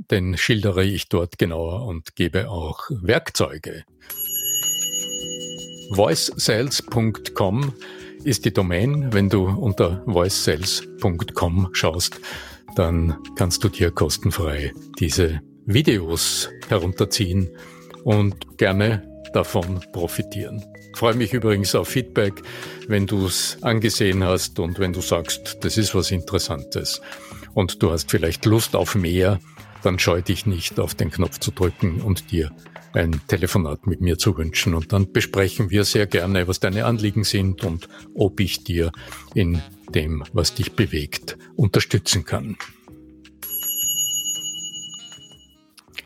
den 0.10 0.38
schildere 0.38 0.86
ich 0.86 1.10
dort 1.10 1.38
genauer 1.38 1.86
und 1.86 2.15
gebe 2.15 2.49
auch 2.49 2.89
Werkzeuge. 2.89 3.84
voicesales.com 5.89 7.73
ist 8.23 8.45
die 8.45 8.54
Domain. 8.54 9.12
Wenn 9.12 9.27
du 9.27 9.47
unter 9.47 10.01
voicesales.com 10.06 11.71
schaust, 11.73 12.21
dann 12.77 13.17
kannst 13.36 13.65
du 13.65 13.67
dir 13.67 13.91
kostenfrei 13.91 14.71
diese 14.97 15.41
Videos 15.65 16.49
herunterziehen 16.69 17.49
und 18.03 18.57
gerne 18.57 19.03
davon 19.33 19.81
profitieren. 19.91 20.63
Ich 20.93 20.99
freue 20.99 21.15
mich 21.15 21.33
übrigens 21.33 21.73
auf 21.75 21.87
Feedback, 21.87 22.33
wenn 22.87 23.07
du 23.07 23.25
es 23.25 23.57
angesehen 23.61 24.23
hast 24.23 24.59
und 24.59 24.79
wenn 24.79 24.93
du 24.93 25.01
sagst, 25.01 25.59
das 25.61 25.77
ist 25.77 25.95
was 25.95 26.11
Interessantes 26.11 27.01
und 27.53 27.81
du 27.81 27.91
hast 27.91 28.11
vielleicht 28.11 28.45
Lust 28.45 28.75
auf 28.75 28.95
mehr, 28.95 29.39
dann 29.83 29.99
scheu 29.99 30.21
dich 30.21 30.45
nicht 30.45 30.79
auf 30.79 30.95
den 30.95 31.11
Knopf 31.11 31.39
zu 31.39 31.51
drücken 31.51 32.01
und 32.01 32.31
dir 32.31 32.51
ein 32.93 33.21
Telefonat 33.27 33.87
mit 33.87 34.01
mir 34.01 34.17
zu 34.17 34.37
wünschen. 34.37 34.73
Und 34.75 34.93
dann 34.93 35.11
besprechen 35.11 35.69
wir 35.69 35.85
sehr 35.85 36.07
gerne, 36.07 36.47
was 36.47 36.59
deine 36.59 36.85
Anliegen 36.85 37.23
sind 37.23 37.63
und 37.63 37.87
ob 38.13 38.39
ich 38.39 38.63
dir 38.63 38.91
in 39.33 39.61
dem, 39.95 40.23
was 40.33 40.53
dich 40.53 40.73
bewegt, 40.73 41.37
unterstützen 41.55 42.25
kann. 42.25 42.57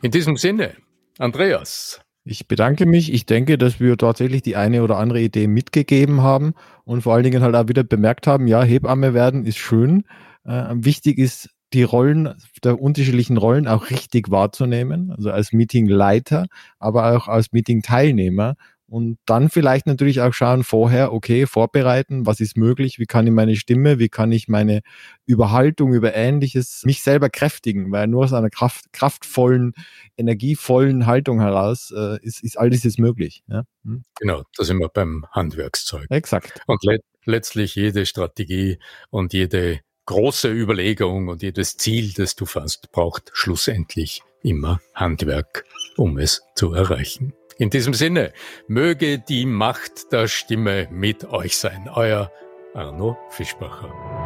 In 0.02 0.12
diesem 0.12 0.38
Sinne, 0.38 0.76
Andreas. 1.18 2.02
Ich 2.24 2.48
bedanke 2.48 2.86
mich. 2.86 3.14
Ich 3.14 3.26
denke, 3.26 3.58
dass 3.58 3.80
wir 3.80 3.98
tatsächlich 3.98 4.42
die 4.42 4.56
eine 4.56 4.84
oder 4.84 4.98
andere 4.98 5.22
Idee 5.22 5.48
mitgegeben 5.48 6.22
haben 6.22 6.54
und 6.84 7.02
vor 7.02 7.14
allen 7.14 7.24
Dingen 7.24 7.44
halt 7.44 7.56
auch 7.56 7.68
wieder 7.68 7.84
bemerkt 7.84 8.26
haben, 8.26 8.48
ja, 8.48 8.64
Hebamme 8.64 9.14
werden 9.14 9.46
ist 9.46 9.58
schön. 9.58 10.06
Äh, 10.44 10.74
wichtig 10.74 11.20
ist, 11.20 11.50
die 11.74 11.84
Rollen 11.84 12.34
der 12.64 12.82
unterschiedlichen 12.82 13.38
Rollen 13.38 13.68
auch 13.68 13.90
richtig 13.90 14.32
wahrzunehmen, 14.32 15.12
also 15.12 15.30
als 15.32 15.52
Meetingleiter, 15.52 16.48
aber 16.80 17.16
auch 17.16 17.28
als 17.28 17.52
Meeting-Teilnehmer 17.52 18.56
und 18.88 19.18
dann 19.26 19.50
vielleicht 19.50 19.88
natürlich 19.88 20.22
auch 20.22 20.34
schauen 20.34 20.64
vorher, 20.64 21.12
okay, 21.12 21.48
vorbereiten, 21.48 22.26
was 22.26 22.40
ist 22.40 22.56
möglich, 22.56 23.00
wie 23.00 23.06
kann 23.06 23.26
ich 23.26 23.34
meine 23.34 23.56
Stimme, 23.56 23.98
wie 23.98 24.10
kann 24.10 24.32
ich 24.32 24.48
meine 24.48 24.82
Überhaltung 25.26 25.94
über 25.94 26.14
Ähnliches 26.14 26.84
mich 26.86 27.02
selber 27.02 27.30
kräftigen, 27.30 27.92
weil 27.92 28.08
nur 28.08 28.26
aus 28.26 28.34
einer 28.34 28.52
Kraft, 28.52 28.94
kraftvollen, 28.94 29.74
energievollen 30.18 31.08
Haltung 31.08 31.40
heraus 31.40 31.92
äh, 31.96 32.24
ist, 32.24 32.44
ist 32.44 32.60
all 32.60 32.70
dieses 32.70 32.98
möglich. 33.00 33.44
Ja? 33.48 33.64
Hm? 33.84 34.04
Genau, 34.20 34.44
da 34.56 34.64
sind 34.64 34.78
wir 34.78 34.90
beim 34.90 35.26
Handwerkszeug. 35.32 36.06
Exakt. 36.10 36.62
Und 36.68 36.84
le 36.84 37.00
letztlich 37.28 37.74
jede 37.74 38.06
Strategie 38.06 38.78
und 39.10 39.34
jede 39.34 39.80
große 40.06 40.52
Überlegung 40.52 41.28
und 41.28 41.42
jedes 41.42 41.76
Ziel, 41.78 42.14
das 42.14 42.36
du 42.36 42.46
fasst, 42.46 42.92
braucht 42.92 43.32
schlussendlich 43.34 44.22
immer 44.44 44.80
Handwerk, 44.94 45.66
um 45.98 46.20
es 46.20 46.44
zu 46.54 46.74
erreichen. 46.74 47.34
In 47.58 47.70
diesem 47.70 47.94
Sinne, 47.94 48.34
möge 48.68 49.18
die 49.18 49.46
Macht 49.46 50.12
der 50.12 50.28
Stimme 50.28 50.90
mit 50.92 51.24
euch 51.24 51.58
sein. 51.58 51.90
Euer 51.94 52.30
Arno 52.74 53.18
Fischbacher. 53.30 54.25